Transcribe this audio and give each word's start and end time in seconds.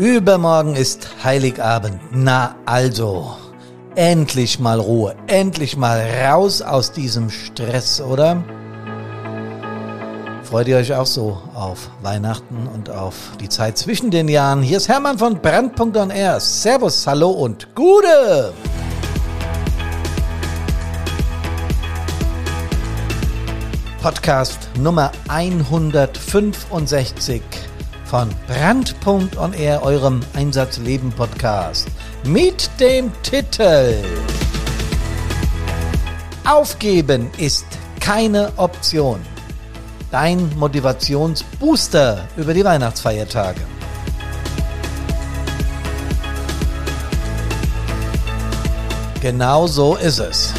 Übermorgen 0.00 0.76
ist 0.76 1.10
Heiligabend. 1.22 2.00
Na 2.10 2.54
also, 2.64 3.36
endlich 3.96 4.58
mal 4.58 4.80
Ruhe, 4.80 5.14
endlich 5.26 5.76
mal 5.76 6.00
raus 6.24 6.62
aus 6.62 6.90
diesem 6.90 7.28
Stress, 7.28 8.00
oder? 8.00 8.42
Freut 10.42 10.68
ihr 10.68 10.78
euch 10.78 10.94
auch 10.94 11.04
so 11.04 11.38
auf 11.52 11.90
Weihnachten 12.00 12.66
und 12.74 12.88
auf 12.88 13.14
die 13.42 13.50
Zeit 13.50 13.76
zwischen 13.76 14.10
den 14.10 14.28
Jahren? 14.28 14.62
Hier 14.62 14.78
ist 14.78 14.88
Hermann 14.88 15.18
von 15.18 15.38
Brand.on 15.38 16.10
Servus, 16.38 17.06
hallo 17.06 17.28
und 17.28 17.68
Gude! 17.74 18.54
Podcast 24.00 24.70
Nummer 24.78 25.12
165 25.28 27.42
von 28.10 28.28
Brand.on 28.48 29.54
eurem 29.54 30.20
Einsatzleben 30.34 31.12
Podcast 31.12 31.86
mit 32.24 32.68
dem 32.80 33.12
Titel 33.22 33.94
Aufgeben 36.44 37.30
ist 37.38 37.66
keine 38.00 38.50
Option. 38.56 39.20
Dein 40.10 40.50
Motivationsbooster 40.58 42.26
über 42.36 42.52
die 42.52 42.64
Weihnachtsfeiertage. 42.64 43.60
Genau 49.20 49.68
so 49.68 49.94
ist 49.94 50.18
es 50.18 50.52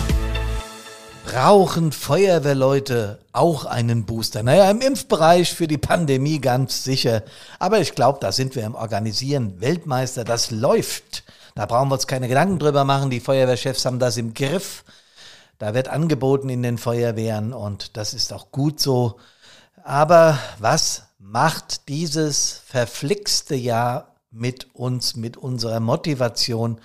brauchen 1.32 1.94
Feuerwehrleute 1.94 3.20
auch 3.32 3.64
einen 3.64 4.06
Booster? 4.06 4.44
Naja, 4.44 4.70
im 4.70 4.82
Impfbereich 4.82 5.54
für 5.54 5.68
die 5.68 5.78
Pandemie 5.78 6.42
ganz 6.42 6.84
sicher. 6.84 7.24
Aber 7.58 7.80
ich 7.80 7.96
glaube, 7.96 8.20
da 8.20 8.34
sind 8.34 8.54
wir 8.58 8.66
im 8.66 8.76
Organisieren 8.76 9.62
Weltmeister. 9.62 10.26
Das 10.26 10.52
läuft. 10.52 11.24
Da 11.56 11.66
brauchen 11.68 11.88
wir 11.88 11.94
uns 11.94 12.08
keine 12.08 12.28
Gedanken 12.28 12.60
drüber 12.60 12.84
machen. 12.84 13.10
Die 13.10 13.22
Feuerwehrchefs 13.22 13.86
haben 13.86 13.98
das 13.98 14.18
im 14.18 14.34
Griff. 14.34 14.84
Da 15.58 15.74
wird 15.74 15.88
angeboten 15.88 16.50
in 16.50 16.64
den 16.64 16.78
Feuerwehren 16.78 17.54
und 17.54 17.96
das 17.96 18.14
ist 18.14 18.34
auch 18.34 18.52
gut 18.52 18.82
so. 18.82 19.18
Aber 19.86 20.38
was 20.60 21.04
macht 21.18 21.88
dieses 21.88 22.62
verflixte 22.66 23.56
Jahr 23.56 24.11
mit 24.32 24.74
uns, 24.74 25.16
mit 25.16 25.38
unserer 25.38 25.80
Motivation? 25.80 26.80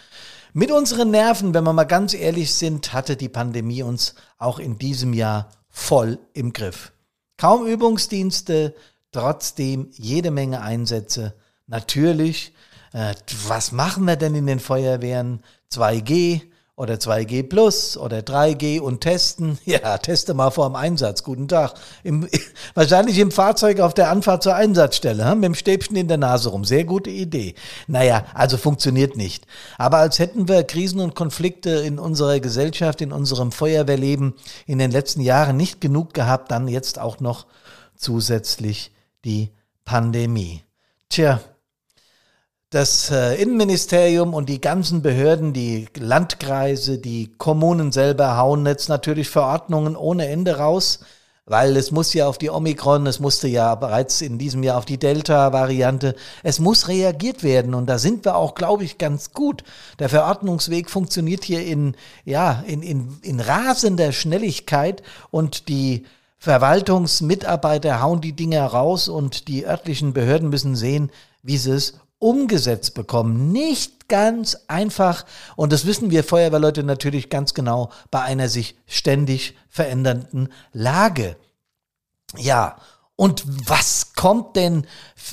Mit 0.52 0.70
unseren 0.70 1.10
Nerven, 1.10 1.54
wenn 1.54 1.64
wir 1.64 1.72
mal 1.72 1.84
ganz 1.84 2.14
ehrlich 2.14 2.54
sind, 2.54 2.92
hatte 2.92 3.16
die 3.16 3.28
Pandemie 3.28 3.82
uns 3.82 4.14
auch 4.38 4.58
in 4.58 4.78
diesem 4.78 5.12
Jahr 5.12 5.50
voll 5.68 6.18
im 6.32 6.52
Griff. 6.52 6.92
Kaum 7.36 7.66
Übungsdienste, 7.66 8.74
trotzdem 9.12 9.88
jede 9.92 10.30
Menge 10.30 10.62
Einsätze. 10.62 11.34
Natürlich, 11.66 12.54
äh, 12.92 13.14
was 13.46 13.72
machen 13.72 14.06
wir 14.06 14.16
denn 14.16 14.34
in 14.34 14.46
den 14.46 14.60
Feuerwehren? 14.60 15.42
2G, 15.70 16.42
oder 16.76 16.94
2G 16.94 17.48
Plus 17.48 17.96
oder 17.96 18.18
3G 18.18 18.80
und 18.80 19.00
testen. 19.00 19.58
Ja, 19.66 19.98
teste 19.98 20.34
mal 20.34 20.50
vor 20.50 20.68
dem 20.68 20.76
Einsatz. 20.76 21.22
Guten 21.22 21.48
Tag. 21.48 21.74
Im, 22.04 22.28
wahrscheinlich 22.74 23.18
im 23.18 23.30
Fahrzeug 23.30 23.80
auf 23.80 23.94
der 23.94 24.10
Anfahrt 24.10 24.42
zur 24.42 24.54
Einsatzstelle, 24.54 25.28
hm? 25.28 25.40
mit 25.40 25.46
dem 25.46 25.54
Stäbchen 25.54 25.96
in 25.96 26.06
der 26.06 26.18
Nase 26.18 26.50
rum. 26.50 26.64
Sehr 26.64 26.84
gute 26.84 27.10
Idee. 27.10 27.54
Naja, 27.86 28.26
also 28.34 28.58
funktioniert 28.58 29.16
nicht. 29.16 29.46
Aber 29.78 29.98
als 29.98 30.18
hätten 30.18 30.48
wir 30.48 30.62
Krisen 30.64 31.00
und 31.00 31.14
Konflikte 31.14 31.70
in 31.70 31.98
unserer 31.98 32.40
Gesellschaft, 32.40 33.00
in 33.00 33.12
unserem 33.12 33.52
Feuerwehrleben 33.52 34.34
in 34.66 34.78
den 34.78 34.90
letzten 34.90 35.22
Jahren 35.22 35.56
nicht 35.56 35.80
genug 35.80 36.12
gehabt, 36.14 36.50
dann 36.50 36.68
jetzt 36.68 36.98
auch 36.98 37.20
noch 37.20 37.46
zusätzlich 37.96 38.92
die 39.24 39.50
Pandemie. 39.84 40.62
Tja, 41.08 41.40
das 42.70 43.10
äh, 43.10 43.40
Innenministerium 43.40 44.34
und 44.34 44.48
die 44.48 44.60
ganzen 44.60 45.00
Behörden, 45.00 45.52
die 45.52 45.86
Landkreise, 45.96 46.98
die 46.98 47.32
Kommunen 47.38 47.92
selber 47.92 48.36
hauen 48.36 48.66
jetzt 48.66 48.88
natürlich 48.88 49.28
Verordnungen 49.28 49.94
ohne 49.94 50.26
Ende 50.26 50.56
raus, 50.58 51.00
weil 51.44 51.76
es 51.76 51.92
muss 51.92 52.12
ja 52.12 52.26
auf 52.26 52.38
die 52.38 52.50
Omikron, 52.50 53.06
es 53.06 53.20
musste 53.20 53.46
ja 53.46 53.76
bereits 53.76 54.20
in 54.20 54.36
diesem 54.36 54.64
Jahr 54.64 54.78
auf 54.78 54.84
die 54.84 54.98
Delta-Variante, 54.98 56.16
es 56.42 56.58
muss 56.58 56.88
reagiert 56.88 57.44
werden 57.44 57.72
und 57.72 57.86
da 57.86 57.98
sind 57.98 58.24
wir 58.24 58.34
auch, 58.34 58.56
glaube 58.56 58.82
ich, 58.82 58.98
ganz 58.98 59.32
gut. 59.32 59.62
Der 60.00 60.08
Verordnungsweg 60.08 60.90
funktioniert 60.90 61.44
hier 61.44 61.64
in, 61.64 61.94
ja, 62.24 62.64
in, 62.66 62.82
in, 62.82 63.20
in 63.22 63.38
rasender 63.38 64.10
Schnelligkeit 64.10 65.04
und 65.30 65.68
die 65.68 66.04
Verwaltungsmitarbeiter 66.38 68.02
hauen 68.02 68.20
die 68.20 68.32
Dinge 68.32 68.60
raus 68.60 69.08
und 69.08 69.46
die 69.46 69.66
örtlichen 69.66 70.12
Behörden 70.12 70.48
müssen 70.48 70.74
sehen, 70.74 71.10
wie 71.44 71.58
sie 71.58 71.70
es 71.70 72.00
umgesetzt 72.18 72.94
bekommen. 72.94 73.52
Nicht 73.52 74.08
ganz 74.08 74.58
einfach. 74.68 75.24
Und 75.56 75.72
das 75.72 75.86
wissen 75.86 76.10
wir 76.10 76.24
Feuerwehrleute 76.24 76.82
natürlich 76.82 77.30
ganz 77.30 77.54
genau 77.54 77.90
bei 78.10 78.22
einer 78.22 78.48
sich 78.48 78.76
ständig 78.86 79.56
verändernden 79.68 80.48
Lage. 80.72 81.36
Ja. 82.36 82.76
Und 83.18 83.44
was 83.66 84.12
kommt 84.14 84.56
denn 84.56 84.86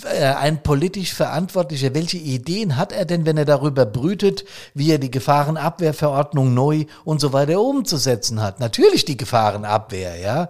äh, 0.06 0.24
ein 0.24 0.64
politisch 0.64 1.14
Verantwortlicher? 1.14 1.94
Welche 1.94 2.18
Ideen 2.18 2.78
hat 2.78 2.94
er 2.94 3.04
denn, 3.04 3.26
wenn 3.26 3.36
er 3.36 3.44
darüber 3.44 3.86
brütet, 3.86 4.46
wie 4.74 4.90
er 4.92 5.00
die 5.00 5.12
Gefahrenabwehrverordnung 5.12 6.54
neu 6.54 6.86
und 7.04 7.20
so 7.20 7.34
weiter 7.34 7.60
umzusetzen 7.60 8.42
hat? 8.42 8.62
Natürlich 8.62 9.04
die 9.04 9.18
Gefahrenabwehr, 9.18 10.18
ja. 10.18 10.50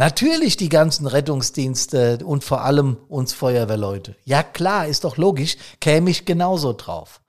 Natürlich 0.00 0.56
die 0.56 0.70
ganzen 0.70 1.06
Rettungsdienste 1.06 2.20
und 2.24 2.42
vor 2.42 2.62
allem 2.62 2.96
uns 3.08 3.34
Feuerwehrleute. 3.34 4.16
Ja 4.24 4.42
klar, 4.42 4.86
ist 4.86 5.04
doch 5.04 5.18
logisch, 5.18 5.58
käme 5.78 6.08
ich 6.08 6.24
genauso 6.24 6.72
drauf. 6.72 7.20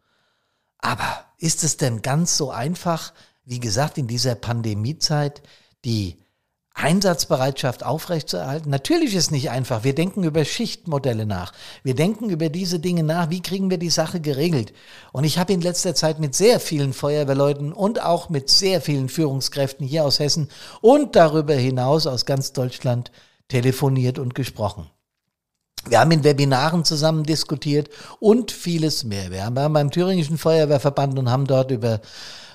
Aber 0.77 1.25
ist 1.37 1.65
es 1.65 1.75
denn 1.75 2.01
ganz 2.01 2.37
so 2.37 2.49
einfach, 2.49 3.11
wie 3.43 3.59
gesagt, 3.59 3.97
in 3.97 4.07
dieser 4.07 4.35
Pandemiezeit 4.35 5.41
die 5.83 6.15
Einsatzbereitschaft 6.73 7.85
aufrechtzuerhalten? 7.85 8.69
Natürlich 8.69 9.15
ist 9.15 9.31
nicht 9.31 9.49
einfach. 9.49 9.83
Wir 9.83 9.93
denken 9.93 10.23
über 10.23 10.45
Schichtmodelle 10.45 11.25
nach. 11.25 11.51
Wir 11.83 11.95
denken 11.95 12.29
über 12.29 12.49
diese 12.49 12.79
Dinge 12.79 13.03
nach. 13.03 13.29
Wie 13.29 13.41
kriegen 13.41 13.69
wir 13.69 13.77
die 13.77 13.89
Sache 13.89 14.19
geregelt? 14.19 14.73
Und 15.11 15.23
ich 15.23 15.37
habe 15.37 15.53
in 15.53 15.61
letzter 15.61 15.95
Zeit 15.95 16.19
mit 16.19 16.35
sehr 16.35 16.59
vielen 16.59 16.93
Feuerwehrleuten 16.93 17.73
und 17.73 18.01
auch 18.01 18.29
mit 18.29 18.49
sehr 18.49 18.81
vielen 18.81 19.09
Führungskräften 19.09 19.85
hier 19.85 20.05
aus 20.05 20.19
Hessen 20.19 20.49
und 20.81 21.15
darüber 21.15 21.53
hinaus 21.53 22.07
aus 22.07 22.25
ganz 22.25 22.53
Deutschland 22.53 23.11
telefoniert 23.47 24.17
und 24.17 24.33
gesprochen. 24.33 24.89
Wir 25.87 25.99
haben 25.99 26.11
in 26.11 26.23
Webinaren 26.23 26.85
zusammen 26.85 27.23
diskutiert 27.23 27.89
und 28.19 28.51
vieles 28.51 29.03
mehr. 29.03 29.31
Wir 29.31 29.45
haben 29.45 29.73
beim 29.73 29.89
Thüringischen 29.89 30.37
Feuerwehrverband 30.37 31.17
und 31.17 31.29
haben 31.29 31.47
dort 31.47 31.71
über 31.71 32.01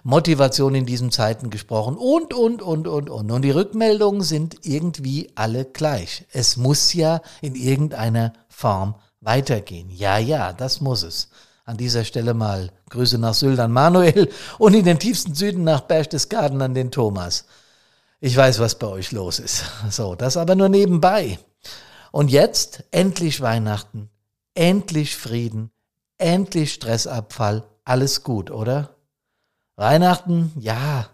Motivation 0.07 0.77
in 0.77 0.87
diesen 0.87 1.11
Zeiten 1.11 1.51
gesprochen 1.51 1.97
und, 1.97 2.33
und, 2.33 2.63
und, 2.63 2.87
und, 2.87 3.11
und. 3.11 3.31
Und 3.33 3.43
die 3.43 3.51
Rückmeldungen 3.51 4.23
sind 4.23 4.65
irgendwie 4.65 5.33
alle 5.35 5.65
gleich. 5.65 6.25
Es 6.31 6.57
muss 6.57 6.93
ja 6.93 7.21
in 7.41 7.57
irgendeiner 7.57 8.33
Form 8.49 8.95
weitergehen. 9.21 9.91
Ja, 9.91 10.17
ja, 10.17 10.53
das 10.53 10.81
muss 10.81 11.03
es. 11.03 11.29
An 11.65 11.77
dieser 11.77 12.05
Stelle 12.05 12.35
mal 12.35 12.71
Grüße 12.89 13.19
nach 13.19 13.35
Sylt 13.35 13.59
an 13.59 13.73
Manuel 13.73 14.31
und 14.61 14.75
in 14.75 14.85
den 14.85 15.01
tiefsten 15.01 15.35
Süden 15.35 15.65
nach 15.65 15.81
Berchtesgaden 15.81 16.63
an 16.63 16.75
den 16.75 16.93
Thomas. 16.93 17.47
Ich 18.21 18.37
weiß, 18.37 18.61
was 18.61 18.79
bei 18.79 18.87
euch 18.87 19.11
los 19.11 19.41
ist. 19.41 19.65
So, 19.91 20.15
das 20.15 20.37
aber 20.37 20.55
nur 20.55 20.69
nebenbei. 20.69 21.41
Und 22.13 22.31
jetzt 22.31 22.85
endlich 22.93 23.41
Weihnachten, 23.41 24.09
endlich 24.55 25.17
Frieden, 25.17 25.73
endlich 26.17 26.75
Stressabfall, 26.75 27.65
alles 27.85 28.23
gut, 28.23 28.53
oder? 28.53 28.96
Weihnachten, 29.77 30.53
ja, 30.59 31.09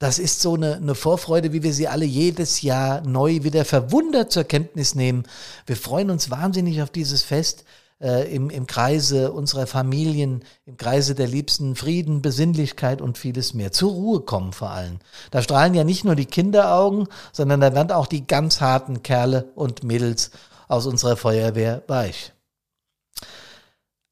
das 0.00 0.18
ist 0.18 0.40
so 0.40 0.54
eine, 0.54 0.74
eine 0.76 0.96
Vorfreude, 0.96 1.52
wie 1.52 1.62
wir 1.62 1.72
sie 1.72 1.86
alle 1.86 2.04
jedes 2.04 2.62
Jahr 2.62 3.00
neu 3.02 3.44
wieder 3.44 3.64
verwundert 3.64 4.32
zur 4.32 4.42
Kenntnis 4.42 4.96
nehmen. 4.96 5.22
Wir 5.66 5.76
freuen 5.76 6.10
uns 6.10 6.28
wahnsinnig 6.28 6.82
auf 6.82 6.90
dieses 6.90 7.22
Fest 7.22 7.64
äh, 8.00 8.34
im, 8.34 8.50
im 8.50 8.66
Kreise 8.66 9.30
unserer 9.30 9.68
Familien, 9.68 10.42
im 10.66 10.76
Kreise 10.76 11.14
der 11.14 11.28
Liebsten, 11.28 11.76
Frieden, 11.76 12.20
Besinnlichkeit 12.20 13.00
und 13.00 13.16
vieles 13.16 13.54
mehr. 13.54 13.70
Zur 13.70 13.92
Ruhe 13.92 14.20
kommen 14.22 14.52
vor 14.52 14.70
allem. 14.70 14.98
Da 15.30 15.40
strahlen 15.40 15.74
ja 15.74 15.84
nicht 15.84 16.04
nur 16.04 16.16
die 16.16 16.26
Kinderaugen, 16.26 17.06
sondern 17.30 17.60
da 17.60 17.72
werden 17.72 17.92
auch 17.92 18.08
die 18.08 18.26
ganz 18.26 18.60
harten 18.60 19.04
Kerle 19.04 19.52
und 19.54 19.84
Mädels 19.84 20.32
aus 20.66 20.86
unserer 20.86 21.16
Feuerwehr 21.16 21.84
weich. 21.86 22.32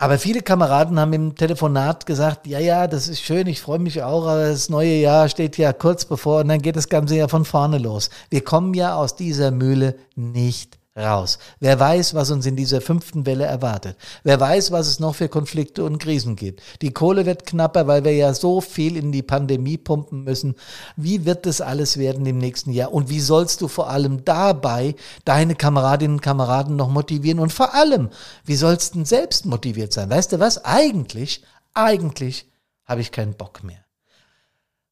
Aber 0.00 0.19
viele 0.19 0.41
Kameraden 0.41 0.99
haben 0.99 1.12
im 1.12 1.35
Telefonat 1.37 2.06
gesagt, 2.06 2.47
ja, 2.47 2.58
ja, 2.58 2.87
das 2.87 3.06
ist 3.06 3.20
schön, 3.20 3.47
ich 3.47 3.61
freue 3.61 3.79
mich 3.79 4.02
auch, 4.02 4.26
aber 4.26 4.49
das 4.49 4.70
neue 4.70 4.94
Jahr 4.94 5.29
steht 5.29 5.58
ja 5.58 5.75
kurz 5.75 6.06
bevor 6.06 6.41
und 6.41 6.49
dann 6.49 6.62
geht 6.62 6.76
das 6.76 6.88
Ganze 6.88 7.17
ja 7.17 7.29
von 7.29 7.44
vorne 7.44 7.76
los. 7.76 8.08
Wir 8.31 8.43
kommen 8.43 8.73
ja 8.73 8.94
aus 8.94 9.14
dieser 9.14 9.50
Mühle 9.50 9.97
nicht 10.17 10.80
raus. 11.00 11.38
Wer 11.58 11.81
weiß, 11.81 12.14
was 12.14 12.31
uns 12.31 12.47
in 12.47 12.56
dieser 12.56 12.81
fünften 12.81 13.26
Welle 13.26 13.44
erwartet. 13.44 13.97
Wer 14.23 14.38
weiß, 14.38 14.70
was 14.70 14.87
es 14.87 15.00
noch 15.00 15.14
für 15.14 15.29
Konflikte 15.29 15.85
und 15.85 15.99
Krisen 15.99 16.37
gibt. 16.37 16.62
Die 16.82 16.93
Kohle 16.93 17.26
wird 17.26 17.47
knapper, 17.47 17.87
weil 17.87 18.05
wir 18.05 18.14
ja 18.14 18.35
so 18.35 18.61
viel 18.61 18.97
in 18.97 19.12
die 19.12 19.23
Pandemie 19.23 19.79
pumpen 19.79 20.25
müssen. 20.25 20.55
Wie 20.97 21.25
wird 21.25 21.47
das 21.47 21.61
alles 21.61 21.97
werden 21.97 22.26
im 22.26 22.38
nächsten 22.38 22.73
Jahr? 22.73 22.93
Und 22.93 23.08
wie 23.08 23.20
sollst 23.20 23.61
du 23.61 23.69
vor 23.69 23.91
allem 23.91 24.25
dabei 24.25 24.94
deine 25.25 25.55
Kameradinnen 25.55 26.19
und 26.19 26.23
Kameraden 26.23 26.76
noch 26.76 26.88
motivieren? 26.88 27.41
Und 27.41 27.52
vor 27.52 27.75
allem, 27.75 28.11
wie 28.44 28.56
sollst 28.56 28.94
du 28.94 29.05
selbst 29.05 29.47
motiviert 29.47 29.93
sein? 29.93 30.11
Weißt 30.11 30.32
du 30.32 30.38
was? 30.38 30.64
Eigentlich, 30.64 31.43
eigentlich 31.75 32.47
habe 32.85 33.00
ich 33.00 33.12
keinen 33.12 33.35
Bock 33.35 33.62
mehr. 33.64 33.85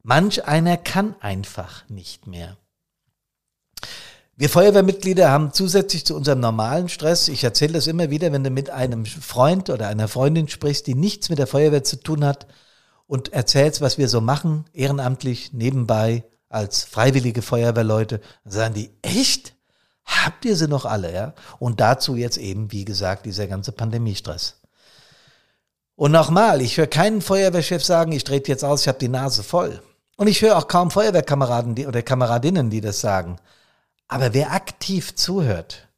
Manch 0.03 0.47
einer 0.47 0.77
kann 0.77 1.17
einfach 1.21 1.89
nicht 1.89 2.27
mehr. 2.27 2.57
Wir 4.41 4.49
Feuerwehrmitglieder 4.49 5.33
haben 5.33 5.53
zusätzlich 5.53 6.07
zu 6.07 6.15
unserem 6.15 6.39
normalen 6.39 6.89
Stress, 6.89 7.27
ich 7.27 7.43
erzähle 7.43 7.73
das 7.73 7.89
immer 7.89 8.09
wieder, 8.09 8.31
wenn 8.31 8.45
du 8.45 8.51
mit 8.51 8.71
einem 8.71 9.05
Freund 9.05 9.69
oder 9.69 9.89
einer 9.89 10.07
Freundin 10.07 10.47
sprichst, 10.47 10.87
die 10.87 10.95
nichts 10.95 11.29
mit 11.29 11.41
der 11.41 11.49
Feuerwehr 11.49 11.83
zu 11.83 11.97
tun 11.97 12.25
hat 12.25 12.47
und 13.09 13.33
erzählst, 13.33 13.81
was 13.81 13.99
wir 13.99 14.09
so 14.09 14.21
machen, 14.21 14.67
ehrenamtlich, 14.73 15.53
nebenbei, 15.55 16.23
als 16.49 16.85
freiwillige 16.85 17.43
Feuerwehrleute, 17.43 18.21
dann 18.45 18.53
sagen 18.53 18.75
die, 18.75 18.91
echt? 19.03 19.55
Habt 20.05 20.45
ihr 20.45 20.55
sie 20.55 20.69
noch 20.69 20.85
alle, 20.85 21.13
ja? 21.13 21.35
Und 21.59 21.81
dazu 21.81 22.15
jetzt 22.15 22.39
eben, 22.39 22.71
wie 22.71 22.85
gesagt, 22.85 23.27
dieser 23.27 23.49
ganze 23.49 23.73
Pandemiestress. 23.73 24.61
Und 25.97 26.13
nochmal, 26.13 26.63
ich 26.63 26.77
höre 26.77 26.87
keinen 26.87 27.23
Feuerwehrchef 27.23 27.85
sagen, 27.85 28.13
ich 28.13 28.23
drehe 28.23 28.41
jetzt 28.47 28.65
aus, 28.65 28.83
ich 28.83 28.89
habe 28.89 29.01
die 29.01 29.09
Nase 29.09 29.43
voll. 29.43 29.83
Und 30.17 30.29
ich 30.29 30.43
höre 30.43 30.57
auch 30.57 30.69
kaum 30.69 30.93
Feuerwehrkameraden 30.93 31.75
die, 31.75 31.89
oder 31.89 32.03
Kameradinnen, 32.03 32.71
die 32.71 32.81
das 32.81 33.01
sagen. 33.01 33.41
Aber 34.09 34.33
wer 34.33 34.53
aktiv 34.53 35.15
zuhört, 35.15 35.89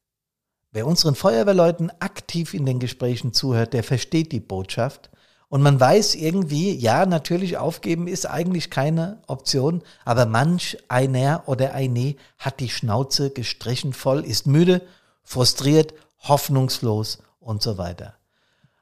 wer 0.73 0.87
unseren 0.87 1.15
Feuerwehrleuten 1.15 1.93
aktiv 2.01 2.55
in 2.55 2.67
den 2.67 2.81
Gesprächen 2.81 3.33
zuhört, 3.33 3.73
der 3.73 3.85
versteht 3.85 4.33
die 4.33 4.41
Botschaft. 4.41 5.11
Und 5.49 5.63
man 5.63 5.81
weiß 5.81 6.17
irgendwie, 6.17 6.75
ja, 6.75 7.07
natürlich 7.07 7.57
aufgeben 7.57 8.07
ist 8.07 8.27
eigentlich 8.27 8.71
keine 8.71 9.21
Option, 9.27 9.83
aber 10.05 10.27
manch 10.27 10.79
einer 10.89 11.45
oder 11.47 11.75
eine 11.75 12.15
hat 12.39 12.61
die 12.61 12.69
Schnauze 12.69 13.31
gestrichen 13.31 13.93
voll, 13.93 14.25
ist 14.25 14.47
müde, 14.47 14.83
frustriert, 15.25 15.95
hoffnungslos 16.21 17.19
und 17.41 17.63
so 17.63 17.79
weiter. 17.79 18.15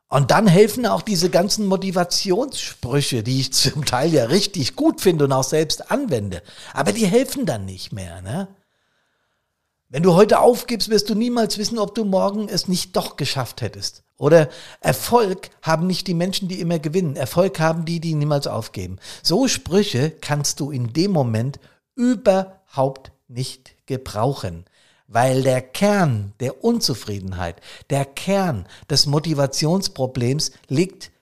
Und 0.09 0.31
dann 0.31 0.47
helfen 0.47 0.87
auch 0.87 1.03
diese 1.03 1.29
ganzen 1.29 1.67
Motivationssprüche, 1.67 3.23
die 3.23 3.41
ich 3.41 3.53
zum 3.53 3.85
Teil 3.85 4.13
ja 4.13 4.25
richtig 4.25 4.75
gut 4.75 5.03
finde 5.03 5.25
und 5.25 5.33
auch 5.33 5.45
selbst 5.45 5.91
anwende. 5.91 6.43
Aber 6.73 6.93
die 6.93 7.07
helfen 7.07 7.45
dann 7.45 7.67
nicht 7.67 7.93
mehr. 7.93 8.23
Ne? 8.23 8.49
Wenn 9.91 10.03
du 10.03 10.15
heute 10.15 10.41
aufgibst, 10.41 10.91
wirst 10.91 11.09
du 11.09 11.15
niemals 11.15 11.57
wissen, 11.57 11.79
ob 11.79 11.95
du 11.95 12.05
morgen 12.05 12.51
es 12.51 12.69
nicht 12.69 12.95
doch 12.95 13.17
geschafft 13.17 13.63
hättest. 13.63 14.03
Oder 14.19 14.51
Erfolg 14.81 15.49
haben 15.63 15.87
nicht 15.87 16.07
die 16.07 16.15
Menschen, 16.15 16.47
die 16.47 16.61
immer 16.61 16.79
gewinnen. 16.79 17.17
Erfolg 17.17 17.59
haben 17.59 17.87
die, 17.87 17.99
die 17.99 18.15
niemals 18.15 18.47
aufgeben. 18.47 18.99
So 19.23 19.49
Sprüche 19.49 20.11
kannst 20.11 20.61
du 20.61 20.71
in 20.71 20.93
dem 20.93 21.13
Moment 21.13 21.59
überhaupt 21.95 23.13
nicht 23.29 23.77
gebrauchen. 23.87 24.67
Weil 25.07 25.43
der 25.43 25.63
Kern 25.63 26.35
der 26.41 26.63
Unzufriedenheit, 26.63 27.63
der 27.89 28.05
Kern 28.05 28.67
des 28.91 29.07
Motivationsproblems 29.07 30.51
liegt 30.67 31.13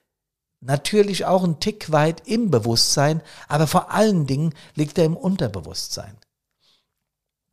natürlich 0.59 1.23
auch 1.23 1.45
ein 1.45 1.61
Tick 1.61 1.93
weit 1.93 2.23
im 2.25 2.51
Bewusstsein, 2.51 3.21
aber 3.47 3.67
vor 3.67 3.91
allen 3.91 4.27
Dingen 4.27 4.53
liegt 4.75 4.97
er 4.97 5.05
im 5.05 5.15
Unterbewusstsein. 5.15 6.17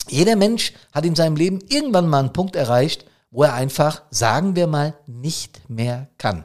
Jeder 0.08 0.36
Mensch 0.36 0.72
hat 0.92 1.04
in 1.04 1.14
seinem 1.14 1.36
Leben 1.36 1.60
irgendwann 1.68 2.08
mal 2.08 2.20
einen 2.20 2.32
Punkt 2.32 2.56
erreicht, 2.56 3.06
wo 3.30 3.42
er 3.42 3.54
einfach, 3.54 4.02
sagen 4.10 4.54
wir 4.54 4.68
mal, 4.68 4.94
nicht 5.06 5.68
mehr 5.68 6.06
kann. 6.18 6.44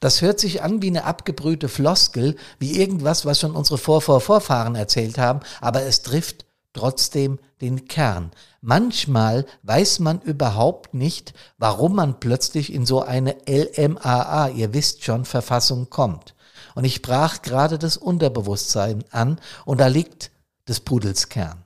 Das 0.00 0.20
hört 0.20 0.38
sich 0.38 0.62
an 0.62 0.82
wie 0.82 0.88
eine 0.88 1.04
abgebrühte 1.04 1.68
Floskel, 1.68 2.36
wie 2.58 2.78
irgendwas, 2.78 3.24
was 3.24 3.40
schon 3.40 3.56
unsere 3.56 3.78
Vorvorvorfahren 3.78 4.74
erzählt 4.74 5.16
haben, 5.16 5.40
aber 5.62 5.82
es 5.82 6.02
trifft 6.02 6.44
trotzdem 6.74 7.38
den 7.62 7.88
Kern. 7.88 8.32
Manchmal 8.60 9.46
weiß 9.62 10.00
man 10.00 10.20
überhaupt 10.20 10.92
nicht, 10.92 11.32
warum 11.56 11.94
man 11.94 12.20
plötzlich 12.20 12.70
in 12.70 12.84
so 12.84 13.00
eine 13.02 13.36
LMAA, 13.48 14.50
ihr 14.50 14.74
wisst 14.74 15.04
schon, 15.04 15.24
Verfassung 15.24 15.88
kommt. 15.88 16.34
Und 16.74 16.84
ich 16.84 17.00
brach 17.00 17.40
gerade 17.40 17.78
das 17.78 17.96
Unterbewusstsein 17.96 19.04
an 19.10 19.40
und 19.64 19.80
da 19.80 19.86
liegt 19.86 20.30
des 20.68 20.80
Pudels 20.80 21.30
Kern. 21.30 21.65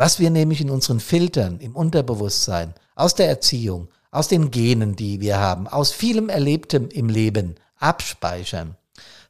Was 0.00 0.18
wir 0.18 0.30
nämlich 0.30 0.62
in 0.62 0.70
unseren 0.70 0.98
Filtern, 0.98 1.60
im 1.60 1.76
Unterbewusstsein, 1.76 2.72
aus 2.94 3.14
der 3.16 3.28
Erziehung, 3.28 3.88
aus 4.10 4.28
den 4.28 4.50
Genen, 4.50 4.96
die 4.96 5.20
wir 5.20 5.38
haben, 5.38 5.68
aus 5.68 5.92
vielem 5.92 6.30
Erlebtem 6.30 6.88
im 6.88 7.10
Leben 7.10 7.56
abspeichern, 7.76 8.78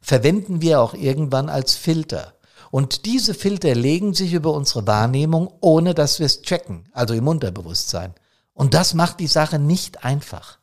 verwenden 0.01 0.61
wir 0.61 0.79
auch 0.79 0.93
irgendwann 0.93 1.49
als 1.49 1.75
Filter. 1.75 2.35
Und 2.71 3.05
diese 3.05 3.33
Filter 3.33 3.75
legen 3.75 4.13
sich 4.13 4.31
über 4.31 4.53
unsere 4.53 4.87
Wahrnehmung, 4.87 5.51
ohne 5.59 5.93
dass 5.93 6.19
wir 6.19 6.25
es 6.25 6.41
checken, 6.41 6.87
also 6.93 7.13
im 7.15 7.27
Unterbewusstsein. 7.27 8.13
Und 8.53 8.73
das 8.73 8.93
macht 8.93 9.19
die 9.19 9.27
Sache 9.27 9.59
nicht 9.59 10.05
einfach. 10.05 10.57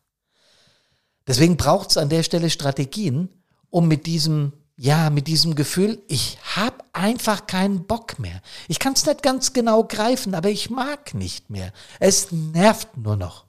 Deswegen 1.27 1.59
braucht 1.59 1.91
es 1.91 1.99
an 1.99 2.09
der 2.09 2.23
Stelle 2.23 2.49
Strategien, 2.49 3.29
um 3.69 3.89
mit 3.89 4.07
diesem 4.07 4.55
ja, 4.81 5.11
mit 5.11 5.27
diesem 5.27 5.57
Gefühl, 5.57 6.01
ich 6.07 6.39
habe 6.55 6.77
einfach 6.99 7.47
keinen 7.47 7.87
Bock 7.87 8.19
mehr. 8.19 8.43
Ich 8.69 8.79
kann 8.79 8.93
es 8.93 9.07
nicht 9.07 9.23
ganz 9.23 9.53
genau 9.53 9.85
greifen, 9.85 10.35
aber 10.35 10.51
ich 10.51 10.71
mag 10.71 11.15
nicht 11.15 11.51
mehr. 11.51 11.73
Es 12.01 12.33
nervt 12.33 12.97
nur 12.97 13.17
noch. 13.17 13.47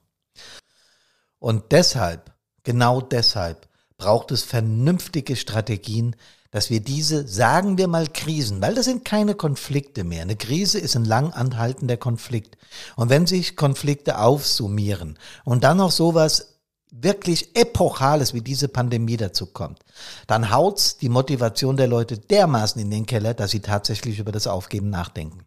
Und 1.39 1.71
deshalb, 1.71 2.31
genau 2.63 3.01
deshalb, 3.01 3.67
braucht 3.97 4.31
es 4.31 4.43
vernünftige 4.43 5.35
Strategien, 5.35 6.15
dass 6.51 6.69
wir 6.69 6.79
diese, 6.79 7.27
sagen 7.27 7.77
wir 7.77 7.87
mal, 7.87 8.07
Krisen, 8.07 8.61
weil 8.61 8.73
das 8.73 8.85
sind 8.85 9.05
keine 9.05 9.35
Konflikte 9.35 10.03
mehr. 10.03 10.23
Eine 10.23 10.35
Krise 10.35 10.79
ist 10.79 10.95
ein 10.95 11.05
lang 11.05 11.31
anhaltender 11.31 11.97
Konflikt. 11.97 12.57
Und 12.95 13.09
wenn 13.09 13.27
sich 13.27 13.55
Konflikte 13.55 14.19
aufsummieren 14.19 15.19
und 15.43 15.63
dann 15.63 15.77
noch 15.77 15.91
sowas 15.91 16.58
wirklich 16.91 17.55
Epochales 17.55 18.33
wie 18.33 18.41
diese 18.41 18.67
Pandemie 18.67 19.17
dazu 19.17 19.45
kommt, 19.47 19.79
dann 20.27 20.51
haut's 20.51 20.97
die 20.97 21.09
Motivation 21.09 21.77
der 21.77 21.87
Leute 21.87 22.17
dermaßen 22.17 22.81
in 22.81 22.89
den 22.89 23.05
Keller, 23.05 23.33
dass 23.33 23.51
sie 23.51 23.59
tatsächlich 23.59 24.19
über 24.19 24.31
das 24.31 24.47
Aufgeben 24.47 24.89
nachdenken. 24.89 25.45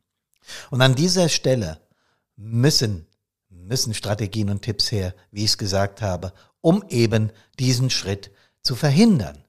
Und 0.71 0.83
an 0.83 0.95
dieser 0.95 1.29
Stelle 1.29 1.81
müssen, 2.37 3.07
müssen 3.49 3.95
Strategien 3.95 4.51
und 4.51 4.63
Tipps 4.63 4.91
her, 4.93 5.15
wie 5.31 5.45
ich 5.45 5.51
es 5.51 5.59
gesagt 5.59 6.03
habe, 6.03 6.33
um 6.61 6.85
eben 6.89 7.31
diesen 7.59 7.91
Schritt 7.91 8.31
zu 8.63 8.75
verhindern. 8.75 9.45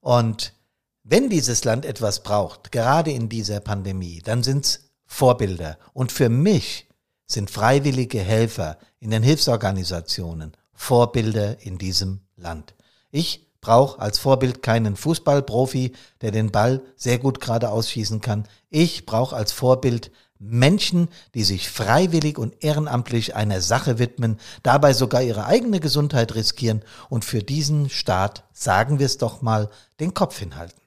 Und 0.00 0.54
wenn 1.02 1.28
dieses 1.28 1.64
Land 1.64 1.84
etwas 1.84 2.22
braucht, 2.22 2.72
gerade 2.72 3.10
in 3.10 3.28
dieser 3.28 3.60
Pandemie, 3.60 4.20
dann 4.22 4.42
sind's 4.42 4.90
Vorbilder. 5.06 5.78
Und 5.94 6.12
für 6.12 6.28
mich 6.28 6.86
sind 7.26 7.50
freiwillige 7.50 8.20
Helfer 8.20 8.78
in 9.00 9.10
den 9.10 9.22
Hilfsorganisationen 9.22 10.52
Vorbilder 10.78 11.60
in 11.60 11.76
diesem 11.76 12.20
Land. 12.36 12.74
Ich 13.10 13.50
brauche 13.60 14.00
als 14.00 14.18
Vorbild 14.18 14.62
keinen 14.62 14.96
Fußballprofi, 14.96 15.92
der 16.22 16.30
den 16.30 16.52
Ball 16.52 16.80
sehr 16.96 17.18
gut 17.18 17.40
gerade 17.40 17.70
ausschießen 17.70 18.20
kann. 18.20 18.46
Ich 18.70 19.04
brauche 19.04 19.36
als 19.36 19.50
Vorbild 19.50 20.12
Menschen, 20.38 21.08
die 21.34 21.42
sich 21.42 21.68
freiwillig 21.68 22.38
und 22.38 22.62
ehrenamtlich 22.62 23.34
einer 23.34 23.60
Sache 23.60 23.98
widmen, 23.98 24.38
dabei 24.62 24.92
sogar 24.92 25.20
ihre 25.20 25.46
eigene 25.46 25.80
Gesundheit 25.80 26.36
riskieren 26.36 26.82
und 27.10 27.24
für 27.24 27.42
diesen 27.42 27.90
Staat, 27.90 28.44
sagen 28.52 29.00
wir 29.00 29.06
es 29.06 29.18
doch 29.18 29.42
mal, 29.42 29.68
den 29.98 30.14
Kopf 30.14 30.38
hinhalten. 30.38 30.80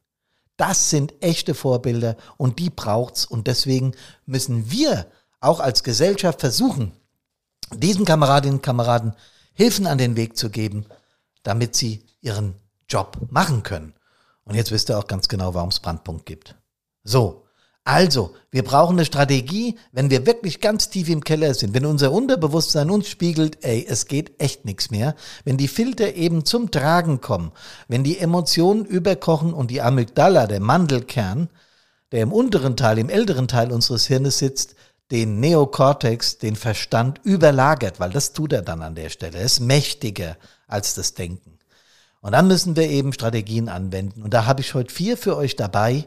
Das 0.56 0.90
sind 0.90 1.14
echte 1.20 1.54
Vorbilder 1.54 2.16
und 2.38 2.60
die 2.60 2.70
braucht's 2.70 3.26
und 3.26 3.48
deswegen 3.48 3.92
müssen 4.26 4.72
wir 4.72 5.06
auch 5.42 5.60
als 5.60 5.84
Gesellschaft 5.84 6.40
versuchen, 6.40 6.94
diesen 7.74 8.06
Kameradinnen 8.06 8.58
und 8.58 8.64
Kameraden 8.64 9.14
Hilfen 9.54 9.88
an 9.88 9.98
den 9.98 10.16
Weg 10.16 10.38
zu 10.38 10.50
geben, 10.50 10.86
damit 11.44 11.76
sie 11.76 12.04
ihren 12.22 12.56
Job 12.88 13.18
machen 13.30 13.64
können. 13.64 13.94
Und 14.44 14.56
jetzt 14.56 14.72
wisst 14.72 14.90
ihr 14.90 14.98
auch 14.98 15.08
ganz 15.08 15.28
genau, 15.28 15.54
warum 15.54 15.70
es 15.70 15.80
Brandpunkt 15.80 16.26
gibt. 16.26 16.56
So, 17.04 17.46
also, 17.84 18.36
wir 18.52 18.64
brauchen 18.64 18.96
eine 18.96 19.06
Strategie, 19.06 19.78
wenn 19.92 20.12
wir 20.12 20.28
wirklich 20.28 20.62
ganz 20.62 20.90
tief 20.90 21.10
im 21.10 21.24
Keller 21.24 21.56
sind, 21.56 21.74
wenn 21.74 21.88
unser 21.88 22.12
Unterbewusstsein 22.12 22.92
uns 22.92 23.08
spiegelt, 23.08 23.58
ey, 23.66 23.84
es 23.90 24.06
geht 24.06 24.40
echt 24.40 24.66
nichts 24.66 24.92
mehr, 24.92 25.16
wenn 25.46 25.58
die 25.58 25.68
Filter 25.68 26.14
eben 26.14 26.46
zum 26.46 26.70
Tragen 26.70 27.22
kommen, 27.22 27.52
wenn 27.88 28.04
die 28.04 28.20
Emotionen 28.20 28.86
überkochen 28.86 29.52
und 29.54 29.72
die 29.72 29.82
Amygdala, 29.82 30.46
der 30.46 30.60
Mandelkern, 30.60 31.50
der 32.12 32.22
im 32.22 32.32
unteren 32.32 32.78
Teil, 32.78 33.00
im 33.00 33.10
älteren 33.10 33.48
Teil 33.48 33.72
unseres 33.72 34.06
Hirnes 34.06 34.38
sitzt, 34.38 34.76
den 35.12 35.40
Neokortex, 35.40 36.38
den 36.38 36.56
Verstand 36.56 37.20
überlagert, 37.24 38.00
weil 38.00 38.12
das 38.12 38.34
tut 38.34 38.54
er 38.54 38.62
dann 38.62 38.82
an 38.82 38.96
der 38.96 39.10
Stelle. 39.10 39.38
Er 39.38 39.46
ist 39.46 39.60
mächtiger 39.60 40.38
als 40.68 40.96
das 40.96 41.14
Denken. 41.14 41.60
Und 42.22 42.32
dann 42.34 42.48
müssen 42.48 42.76
wir 42.76 42.90
eben 42.90 43.14
Strategien 43.14 43.68
anwenden. 43.68 44.24
Und 44.24 44.34
da 44.34 44.46
habe 44.46 44.62
ich 44.62 44.74
heute 44.74 44.94
vier 44.94 45.18
für 45.18 45.36
euch 45.36 45.56
dabei, 45.56 46.06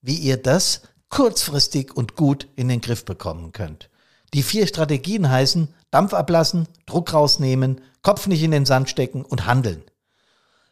wie 0.00 0.14
ihr 0.14 0.36
das 0.36 0.82
kurzfristig 1.08 1.94
und 1.94 2.16
gut 2.16 2.48
in 2.56 2.68
den 2.68 2.80
Griff 2.80 3.04
bekommen 3.04 3.52
könnt. 3.52 3.90
Die 4.32 4.42
vier 4.42 4.66
Strategien 4.66 5.30
heißen 5.30 5.68
Dampf 5.90 6.14
ablassen, 6.14 6.66
Druck 6.86 7.12
rausnehmen, 7.12 7.80
Kopf 8.02 8.26
nicht 8.26 8.42
in 8.42 8.50
den 8.50 8.66
Sand 8.66 8.88
stecken 8.88 9.24
und 9.24 9.46
handeln. 9.46 9.82